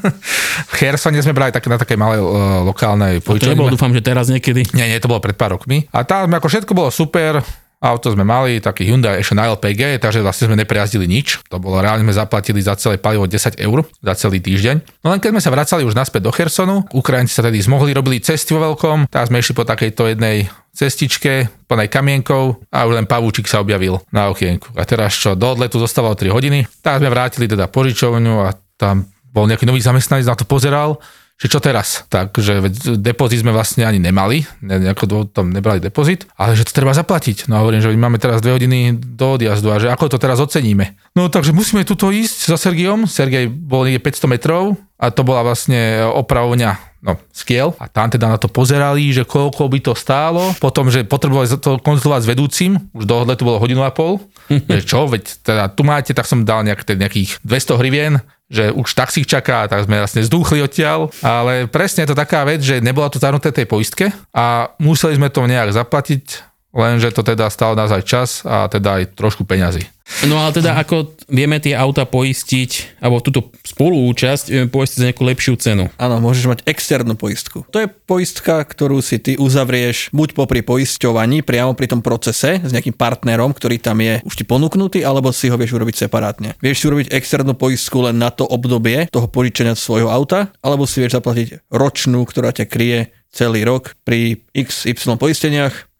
v 0.70 0.72
Chersone 0.76 1.18
sme 1.24 1.33
brali 1.35 1.50
také, 1.50 1.72
na 1.72 1.81
takej 1.81 1.98
malej 1.98 2.20
uh, 2.20 2.62
lokálnej 2.68 3.24
To 3.24 3.33
požičovni. 3.33 3.57
nebolo, 3.57 3.72
dúfam, 3.72 3.90
že 3.90 4.05
teraz 4.05 4.28
niekedy. 4.28 4.68
Nie, 4.76 4.87
nie, 4.92 5.00
to 5.00 5.11
bolo 5.11 5.18
pred 5.24 5.35
pár 5.35 5.57
rokmi. 5.57 5.88
A 5.90 6.05
tam 6.05 6.31
ako 6.31 6.46
všetko 6.46 6.72
bolo 6.76 6.92
super, 6.92 7.40
auto 7.83 8.14
sme 8.14 8.22
mali, 8.22 8.62
taký 8.62 8.87
Hyundai 8.87 9.18
ešte 9.18 9.35
na 9.35 9.50
LPG, 9.50 9.98
takže 9.98 10.22
vlastne 10.22 10.52
sme 10.52 10.57
neprejazdili 10.61 11.11
nič. 11.11 11.42
To 11.50 11.59
bolo 11.59 11.83
reálne 11.83 12.07
sme 12.07 12.14
zaplatili 12.14 12.62
za 12.62 12.78
celé 12.78 12.94
palivo 13.00 13.26
10 13.26 13.59
eur 13.59 13.83
za 13.98 14.14
celý 14.14 14.38
týždeň. 14.38 15.02
No 15.02 15.11
len 15.11 15.18
keď 15.18 15.35
sme 15.35 15.42
sa 15.42 15.50
vracali 15.50 15.83
už 15.83 15.98
naspäť 15.98 16.22
do 16.22 16.31
Chersonu, 16.31 16.87
Ukrajinci 16.94 17.35
sa 17.35 17.42
tedy 17.42 17.59
zmohli, 17.59 17.90
robili 17.90 18.22
cesty 18.22 18.55
vo 18.55 18.70
veľkom, 18.70 19.11
tak 19.11 19.26
sme 19.26 19.42
išli 19.42 19.59
po 19.59 19.66
takejto 19.66 20.14
jednej 20.14 20.46
cestičke, 20.72 21.52
plnej 21.68 21.92
kamienkov 21.92 22.64
a 22.72 22.88
už 22.88 22.96
len 22.96 23.06
pavúčik 23.06 23.44
sa 23.44 23.61
objavil 23.61 24.00
na 24.08 24.32
okienku. 24.32 24.72
A 24.72 24.88
teraz 24.88 25.12
čo, 25.12 25.37
do 25.37 25.52
odletu 25.52 25.76
zostávalo 25.76 26.16
3 26.16 26.32
hodiny, 26.32 26.64
tak 26.80 27.04
sme 27.04 27.12
vrátili 27.12 27.44
teda 27.44 27.68
požičovňu 27.68 28.35
a 28.40 28.56
tam 28.80 29.04
bol 29.32 29.44
nejaký 29.48 29.68
nový 29.68 29.80
zamestnanec, 29.85 30.28
na 30.28 30.37
to 30.37 30.48
pozeral, 30.48 31.00
že 31.40 31.50
čo 31.50 31.58
teraz? 31.58 32.06
Takže 32.06 32.70
depozit 33.02 33.42
sme 33.42 33.50
vlastne 33.50 33.82
ani 33.82 33.98
nemali, 33.98 34.46
ne, 34.62 34.78
nejako 34.78 35.26
tam 35.32 35.50
nebrali 35.50 35.82
depozit, 35.82 36.28
ale 36.38 36.54
že 36.54 36.68
to 36.68 36.76
treba 36.76 36.94
zaplatiť. 36.94 37.50
No 37.50 37.58
a 37.58 37.62
hovorím, 37.66 37.82
že 37.82 37.90
máme 37.90 38.20
teraz 38.22 38.38
dve 38.44 38.54
hodiny 38.54 38.94
do 38.94 39.40
odjazdu 39.40 39.74
a 39.74 39.80
že 39.82 39.90
ako 39.90 40.12
to 40.12 40.22
teraz 40.22 40.38
oceníme. 40.38 40.94
No 41.18 41.26
takže 41.32 41.50
musíme 41.50 41.82
tuto 41.82 42.14
ísť 42.14 42.46
za 42.46 42.56
Sergiom. 42.61 43.11
Sergej 43.11 43.50
bol 43.50 43.82
niekde 43.88 44.04
500 44.04 44.30
metrov 44.30 44.78
a 45.00 45.11
to 45.11 45.26
bola 45.26 45.42
vlastne 45.42 46.06
opravovňa 46.14 46.91
no, 47.03 47.19
skiel. 47.35 47.75
A 47.83 47.91
tam 47.91 48.09
teda 48.09 48.31
na 48.31 48.38
to 48.38 48.47
pozerali, 48.47 49.11
že 49.11 49.27
koľko 49.27 49.67
by 49.67 49.79
to 49.83 49.93
stálo. 49.99 50.55
Potom, 50.62 50.88
že 50.88 51.03
potrebovali 51.03 51.51
to 51.59 51.83
konzultovať 51.83 52.23
s 52.23 52.31
vedúcim, 52.31 52.73
už 52.95 53.05
do 53.05 53.27
odletu 53.27 53.43
bolo 53.43 53.59
hodinu 53.59 53.83
a 53.83 53.91
pol. 53.91 54.23
že 54.73 54.87
čo, 54.87 55.11
veď 55.11 55.23
teda 55.43 55.65
tu 55.75 55.83
máte, 55.83 56.15
tak 56.15 56.25
som 56.31 56.47
dal 56.47 56.62
nejak, 56.62 56.87
teda 56.87 57.05
nejakých 57.05 57.43
200 57.43 57.81
hrivien, 57.83 58.15
že 58.53 58.69
už 58.69 58.85
taxík 58.93 59.25
čaká, 59.25 59.65
tak 59.65 59.88
sme 59.88 59.97
vlastne 59.97 60.21
zdúchli 60.21 60.61
odtiaľ, 60.61 61.09
ale 61.25 61.65
presne 61.73 62.05
je 62.05 62.12
to 62.12 62.21
taká 62.21 62.45
vec, 62.45 62.61
že 62.61 62.85
nebola 62.85 63.09
to 63.09 63.17
zahrnuté 63.17 63.49
tej 63.49 63.65
poistke 63.65 64.12
a 64.37 64.69
museli 64.77 65.17
sme 65.17 65.33
to 65.33 65.49
nejak 65.49 65.73
zaplatiť, 65.73 66.52
lenže 66.72 67.12
to 67.12 67.22
teda 67.22 67.52
stalo 67.52 67.76
nás 67.76 67.92
aj 67.92 68.02
čas 68.04 68.28
a 68.48 68.66
teda 68.66 69.00
aj 69.00 69.16
trošku 69.16 69.44
peňazí. 69.44 69.87
No 70.28 70.37
ale 70.37 70.52
teda 70.52 70.76
ako 70.76 71.16
vieme 71.30 71.56
tie 71.56 71.72
auta 71.72 72.04
poistiť, 72.04 73.00
alebo 73.00 73.24
túto 73.24 73.48
spoluúčasť 73.64 74.44
vieme 74.52 74.68
poistiť 74.68 74.98
za 74.98 75.06
nejakú 75.08 75.24
lepšiu 75.24 75.54
cenu. 75.56 75.88
Áno, 75.96 76.20
môžeš 76.20 76.44
mať 76.52 76.61
externú 76.68 77.16
poistku. 77.16 77.64
To 77.72 77.78
je 77.80 77.88
poistka, 77.88 78.61
ktorú 78.61 79.00
si 79.00 79.22
ty 79.22 79.40
uzavrieš 79.40 80.12
buď 80.12 80.37
popri 80.37 80.61
poisťovaní, 80.61 81.40
priamo 81.40 81.72
pri 81.72 81.96
tom 81.96 82.04
procese 82.04 82.61
s 82.61 82.70
nejakým 82.70 82.92
partnerom, 82.92 83.56
ktorý 83.56 83.80
tam 83.80 84.02
je 84.04 84.20
už 84.26 84.35
ti 84.37 84.44
ponúknutý, 84.44 85.00
alebo 85.00 85.32
si 85.32 85.48
ho 85.48 85.56
vieš 85.56 85.74
urobiť 85.80 86.06
separátne. 86.06 86.61
Vieš 86.61 86.76
si 86.82 86.88
urobiť 86.92 87.08
externú 87.14 87.56
poistku 87.56 88.04
len 88.04 88.20
na 88.20 88.28
to 88.28 88.44
obdobie 88.44 89.08
toho 89.08 89.30
požičenia 89.30 89.78
svojho 89.78 90.12
auta, 90.12 90.52
alebo 90.61 90.85
si 90.85 91.00
vieš 91.00 91.16
zaplatiť 91.18 91.72
ročnú, 91.72 92.26
ktorá 92.28 92.52
ťa 92.52 92.66
kryje 92.68 93.00
celý 93.32 93.64
rok 93.64 93.96
pri 94.04 94.44
XY 94.52 95.16
poisteniach. 95.16 95.91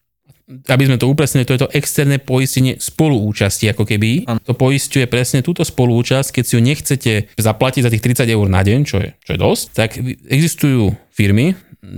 Aby 0.47 0.83
sme 0.87 0.99
to 0.99 1.07
upresnili, 1.07 1.47
to 1.47 1.55
je 1.55 1.63
to 1.63 1.73
externé 1.73 2.19
poistenie 2.19 2.75
spoluúčasti, 2.75 3.71
ako 3.71 3.87
keby. 3.87 4.27
Áno. 4.27 4.39
To 4.43 4.53
poistuje 4.53 5.07
presne 5.07 5.39
túto 5.39 5.63
spoluúčasť, 5.63 6.39
keď 6.39 6.43
si 6.43 6.53
ju 6.53 6.61
nechcete 6.61 7.13
zaplatiť 7.39 7.81
za 7.87 7.91
tých 7.91 8.03
30 8.03 8.27
eur 8.27 8.47
na 8.51 8.61
deň, 8.61 8.79
čo 8.83 8.99
je, 8.99 9.09
čo 9.23 9.31
je 9.35 9.39
dosť, 9.39 9.63
tak 9.71 9.89
existujú 10.27 10.91
firmy, 11.13 11.55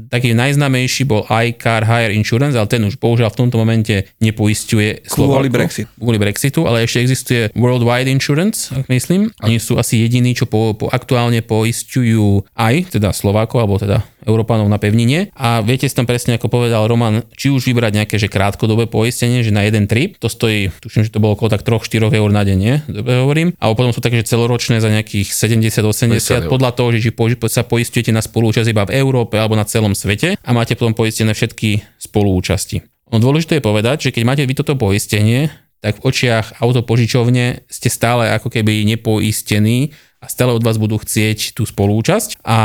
taký 0.10 0.34
najznámejší 0.34 1.06
bol 1.06 1.24
iCar 1.30 1.86
Hire 1.86 2.14
Insurance, 2.18 2.58
ale 2.58 2.68
ten 2.68 2.82
už 2.84 2.98
bohužiaľ 2.98 3.30
v 3.32 3.40
tomto 3.46 3.62
momente 3.62 4.10
nepoistuje 4.20 5.06
Kvôli 5.06 5.46
Slovákov. 5.46 5.54
Brexit. 5.54 5.86
Kvôli 5.96 6.18
Brexitu, 6.18 6.60
ale 6.66 6.84
ešte 6.90 7.06
existuje 7.06 7.42
Worldwide 7.54 8.10
Insurance, 8.10 8.74
ak 8.74 8.90
myslím. 8.90 9.30
Oni 9.46 9.62
sú 9.62 9.78
asi 9.78 10.02
jediní, 10.02 10.34
čo 10.34 10.50
po, 10.50 10.74
po 10.74 10.90
aktuálne 10.90 11.46
poistujú 11.46 12.44
aj 12.58 12.98
teda 12.98 13.14
Slovákov, 13.14 13.62
alebo 13.62 13.78
teda 13.78 14.02
Európanov 14.26 14.68
na 14.68 14.82
pevnine. 14.82 15.32
A 15.38 15.62
viete 15.62 15.88
si 15.88 15.96
tam 15.96 16.10
presne, 16.10 16.36
ako 16.36 16.50
povedal 16.50 16.90
Roman, 16.90 17.24
či 17.38 17.54
už 17.54 17.66
vybrať 17.70 18.04
nejaké 18.04 18.16
že 18.18 18.28
krátkodobé 18.28 18.90
poistenie, 18.90 19.46
že 19.46 19.54
na 19.54 19.64
jeden 19.64 19.86
trip, 19.86 20.18
to 20.20 20.28
stojí, 20.28 20.74
tuším, 20.82 21.08
že 21.08 21.14
to 21.14 21.22
bolo 21.22 21.38
okolo 21.38 21.54
tak 21.54 21.64
3-4 21.64 22.10
eur 22.10 22.30
na 22.34 22.44
deň, 22.44 22.58
nie? 22.58 22.76
Dobre 22.90 23.22
hovorím. 23.22 23.50
A 23.62 23.72
potom 23.72 23.94
sú 23.94 24.02
také, 24.02 24.20
že 24.26 24.34
celoročné 24.34 24.82
za 24.82 24.90
nejakých 24.90 25.32
70-80, 25.32 26.18
50 26.18 26.46
eur. 26.46 26.52
podľa 26.52 26.72
toho, 26.74 26.90
že 26.92 27.00
či 27.06 27.12
po- 27.14 27.30
sa 27.46 27.64
poistujete 27.64 28.10
na 28.10 28.26
spolúčasť 28.26 28.68
iba 28.68 28.84
v 28.90 28.98
Európe 28.98 29.38
alebo 29.38 29.54
na 29.54 29.64
celom 29.64 29.94
svete 29.94 30.36
a 30.42 30.50
máte 30.52 30.74
potom 30.74 30.98
poistené 30.98 31.32
všetky 31.38 31.86
spoluúčasti. 32.02 32.82
No 33.14 33.22
dôležité 33.22 33.62
je 33.62 33.64
povedať, 33.64 34.10
že 34.10 34.14
keď 34.14 34.24
máte 34.26 34.44
vy 34.44 34.54
toto 34.58 34.74
poistenie, 34.74 35.54
tak 35.86 36.02
v 36.02 36.10
očiach 36.10 36.58
autopožičovne 36.58 37.70
ste 37.70 37.90
stále 37.94 38.34
ako 38.34 38.50
keby 38.50 38.90
nepoistení 38.90 39.94
a 40.18 40.26
stále 40.26 40.58
od 40.58 40.66
vás 40.66 40.82
budú 40.82 40.98
chcieť 40.98 41.54
tú 41.54 41.70
spolúčasť 41.70 42.42
a 42.42 42.58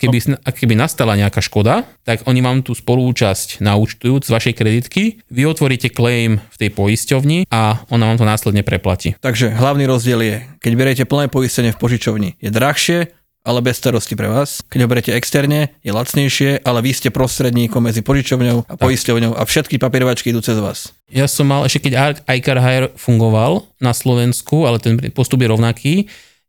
keby, 0.00 0.40
keby 0.48 0.74
nastala 0.74 1.14
nejaká 1.20 1.44
škoda, 1.44 1.84
tak 2.08 2.24
oni 2.24 2.40
vám 2.40 2.64
tú 2.64 2.72
spolúčasť 2.72 3.60
naúčtujú 3.60 4.24
z 4.24 4.30
vašej 4.32 4.54
kreditky, 4.56 5.02
vy 5.28 5.42
otvoríte 5.44 5.92
claim 5.92 6.40
v 6.40 6.56
tej 6.56 6.70
poisťovni 6.72 7.52
a 7.52 7.84
ona 7.92 8.08
vám 8.08 8.18
to 8.18 8.26
následne 8.26 8.64
preplatí. 8.64 9.14
Takže 9.20 9.52
hlavný 9.52 9.84
rozdiel 9.84 10.20
je, 10.24 10.36
keď 10.64 10.72
beriete 10.72 11.04
plné 11.04 11.28
poistenie 11.28 11.76
v 11.76 11.78
požičovni, 11.78 12.40
je 12.40 12.48
drahšie, 12.48 13.12
ale 13.40 13.64
bez 13.64 13.80
starosti 13.80 14.12
pre 14.16 14.28
vás. 14.28 14.60
Keď 14.68 14.80
ho 14.84 14.88
berete 14.88 15.16
externe, 15.16 15.72
je 15.80 15.92
lacnejšie, 15.92 16.60
ale 16.60 16.84
vy 16.84 16.92
ste 16.92 17.08
prostredníkom 17.08 17.80
medzi 17.80 18.04
požičovňou 18.04 18.68
a 18.68 18.74
poisťovňou 18.76 19.32
a 19.32 19.42
všetky 19.48 19.80
papierovačky 19.80 20.28
idú 20.28 20.44
cez 20.44 20.60
vás. 20.60 20.92
Ja 21.08 21.24
som 21.24 21.48
mal, 21.48 21.64
ešte 21.64 21.88
keď 21.88 22.20
iCar 22.28 22.60
Hire 22.60 22.88
fungoval 23.00 23.64
na 23.80 23.96
Slovensku, 23.96 24.68
ale 24.68 24.76
ten 24.76 25.00
postup 25.16 25.40
je 25.40 25.48
rovnaký, 25.48 25.92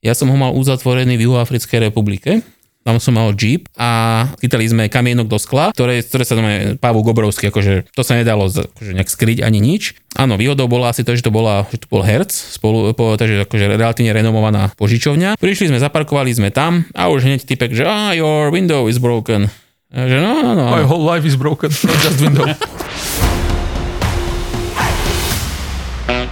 ja 0.04 0.18
som 0.18 0.28
ho 0.28 0.38
mal 0.38 0.52
uzatvorený 0.58 1.16
v 1.16 1.30
Juhoafrickej 1.30 1.94
republike 1.94 2.42
tam 2.82 2.98
som 2.98 3.14
mal 3.14 3.34
Jeep 3.38 3.70
a 3.78 4.26
chytali 4.42 4.66
sme 4.66 4.90
kamienok 4.90 5.30
do 5.30 5.38
skla, 5.38 5.70
ktoré, 5.74 6.02
ktoré 6.02 6.24
sa 6.26 6.34
znamená 6.34 6.82
Pavú 6.82 7.06
Gobrovský, 7.06 7.54
akože 7.54 7.94
to 7.94 8.02
sa 8.02 8.18
nedalo 8.18 8.50
akože 8.50 8.92
nejak 8.98 9.10
skryť 9.10 9.46
ani 9.46 9.62
nič. 9.62 9.98
Áno, 10.18 10.36
výhodou 10.36 10.68
bola 10.68 10.92
asi 10.92 11.06
to, 11.06 11.16
že 11.16 11.24
to, 11.24 11.32
bola, 11.32 11.70
že 11.70 11.86
to 11.86 11.88
bol 11.88 12.02
Hertz, 12.04 12.58
spolu, 12.58 12.92
po, 12.92 13.16
takže 13.16 13.48
akože 13.48 13.66
relatívne 13.78 14.12
renomovaná 14.12 14.74
požičovňa. 14.76 15.40
Prišli 15.40 15.72
sme, 15.72 15.80
zaparkovali 15.80 16.34
sme 16.34 16.50
tam 16.50 16.84
a 16.98 17.08
už 17.14 17.30
hneď 17.30 17.46
typek, 17.46 17.72
že 17.72 17.86
ah, 17.86 18.12
your 18.18 18.50
window 18.50 18.90
is 18.90 18.98
broken. 18.98 19.48
A 19.92 20.08
že 20.08 20.18
no, 20.20 20.42
no, 20.42 20.52
no. 20.58 20.72
My 20.72 20.84
whole 20.84 21.04
life 21.04 21.24
is 21.28 21.38
broken, 21.38 21.70
not 21.70 21.98
just 22.02 22.18
window. 22.20 22.50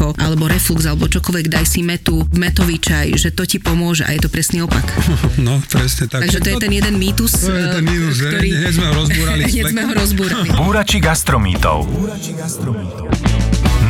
alebo 0.00 0.48
reflux, 0.48 0.88
alebo 0.88 1.06
čokoľvek, 1.06 1.46
daj 1.52 1.66
si 1.68 1.80
metu, 1.84 2.24
metový 2.34 2.80
čaj, 2.80 3.14
že 3.14 3.28
to 3.30 3.44
ti 3.44 3.60
pomôže 3.60 4.02
a 4.08 4.10
je 4.16 4.20
to 4.24 4.30
presný 4.32 4.64
opak. 4.64 4.84
No, 5.42 5.58
presne 5.64 6.06
tak. 6.06 6.22
Takže 6.22 6.38
to 6.38 6.48
je 6.54 6.56
ten 6.60 6.72
jeden 6.72 6.94
mýtus, 7.00 7.32
To 7.48 7.56
je 7.56 7.66
ten 7.66 7.82
eh, 7.82 7.90
mýtus, 7.90 8.14
že? 8.14 8.28
ktorý... 8.30 8.48
Hneď 8.52 8.72
sme 8.74 8.86
ho 8.86 8.94
rozbúrali. 8.94 9.42
Hneď 9.52 9.66
sme 9.68 9.82
ho 9.82 9.92
rozbúrali. 9.92 10.48
Búrači 10.62 10.98
gastromítov. 11.00 11.78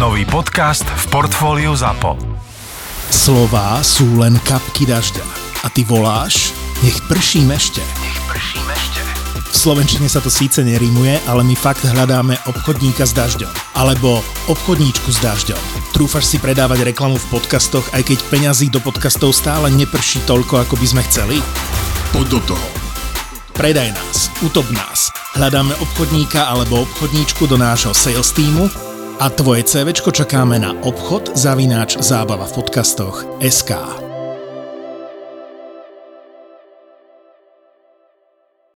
Nový 0.01 0.25
podcast 0.25 0.87
v 0.87 1.05
portfóliu 1.12 1.77
ZAPO. 1.77 2.17
Slová 3.12 3.85
sú 3.85 4.09
len 4.17 4.41
kapky 4.49 4.88
dažďa. 4.88 5.23
A 5.62 5.71
ty 5.71 5.85
voláš, 5.85 6.51
nech 6.83 6.97
prší 7.07 7.45
mešte. 7.45 7.85
V 9.53 9.57
slovenčine 9.61 10.09
sa 10.09 10.25
to 10.25 10.33
síce 10.33 10.65
nerímuje, 10.65 11.21
ale 11.29 11.45
my 11.45 11.53
fakt 11.53 11.85
hľadáme 11.85 12.41
obchodníka 12.49 13.05
s 13.05 13.12
dažďom. 13.12 13.53
Alebo 13.77 14.25
obchodníčku 14.49 15.12
s 15.12 15.21
dažďom. 15.21 15.82
Trúfaš 15.92 16.24
si 16.24 16.40
predávať 16.40 16.88
reklamu 16.88 17.20
v 17.20 17.38
podcastoch, 17.38 17.85
aj 17.92 18.09
keď 18.09 18.18
peňazí 18.33 18.72
do 18.72 18.81
podcastov 18.81 19.37
stále 19.37 19.68
neprší 19.68 20.24
toľko, 20.24 20.64
ako 20.64 20.74
by 20.81 20.87
sme 20.88 21.02
chceli? 21.05 21.37
Poď 22.16 22.26
do 22.33 22.40
toho. 22.57 22.66
Predaj 23.52 23.92
nás, 23.92 24.33
utop 24.40 24.64
nás. 24.72 25.12
Hľadáme 25.37 25.76
obchodníka 25.78 26.48
alebo 26.48 26.88
obchodníčku 26.88 27.44
do 27.44 27.61
nášho 27.61 27.92
sales 27.92 28.33
týmu 28.33 28.72
a 29.20 29.28
tvoje 29.28 29.68
CVčko 29.68 30.11
čakáme 30.11 30.57
na 30.57 30.72
obchod 30.81 31.37
zavináč 31.37 32.00
zábava 32.00 32.48
v 32.48 32.57
podcastoch 32.57 33.28
SK. 33.44 34.02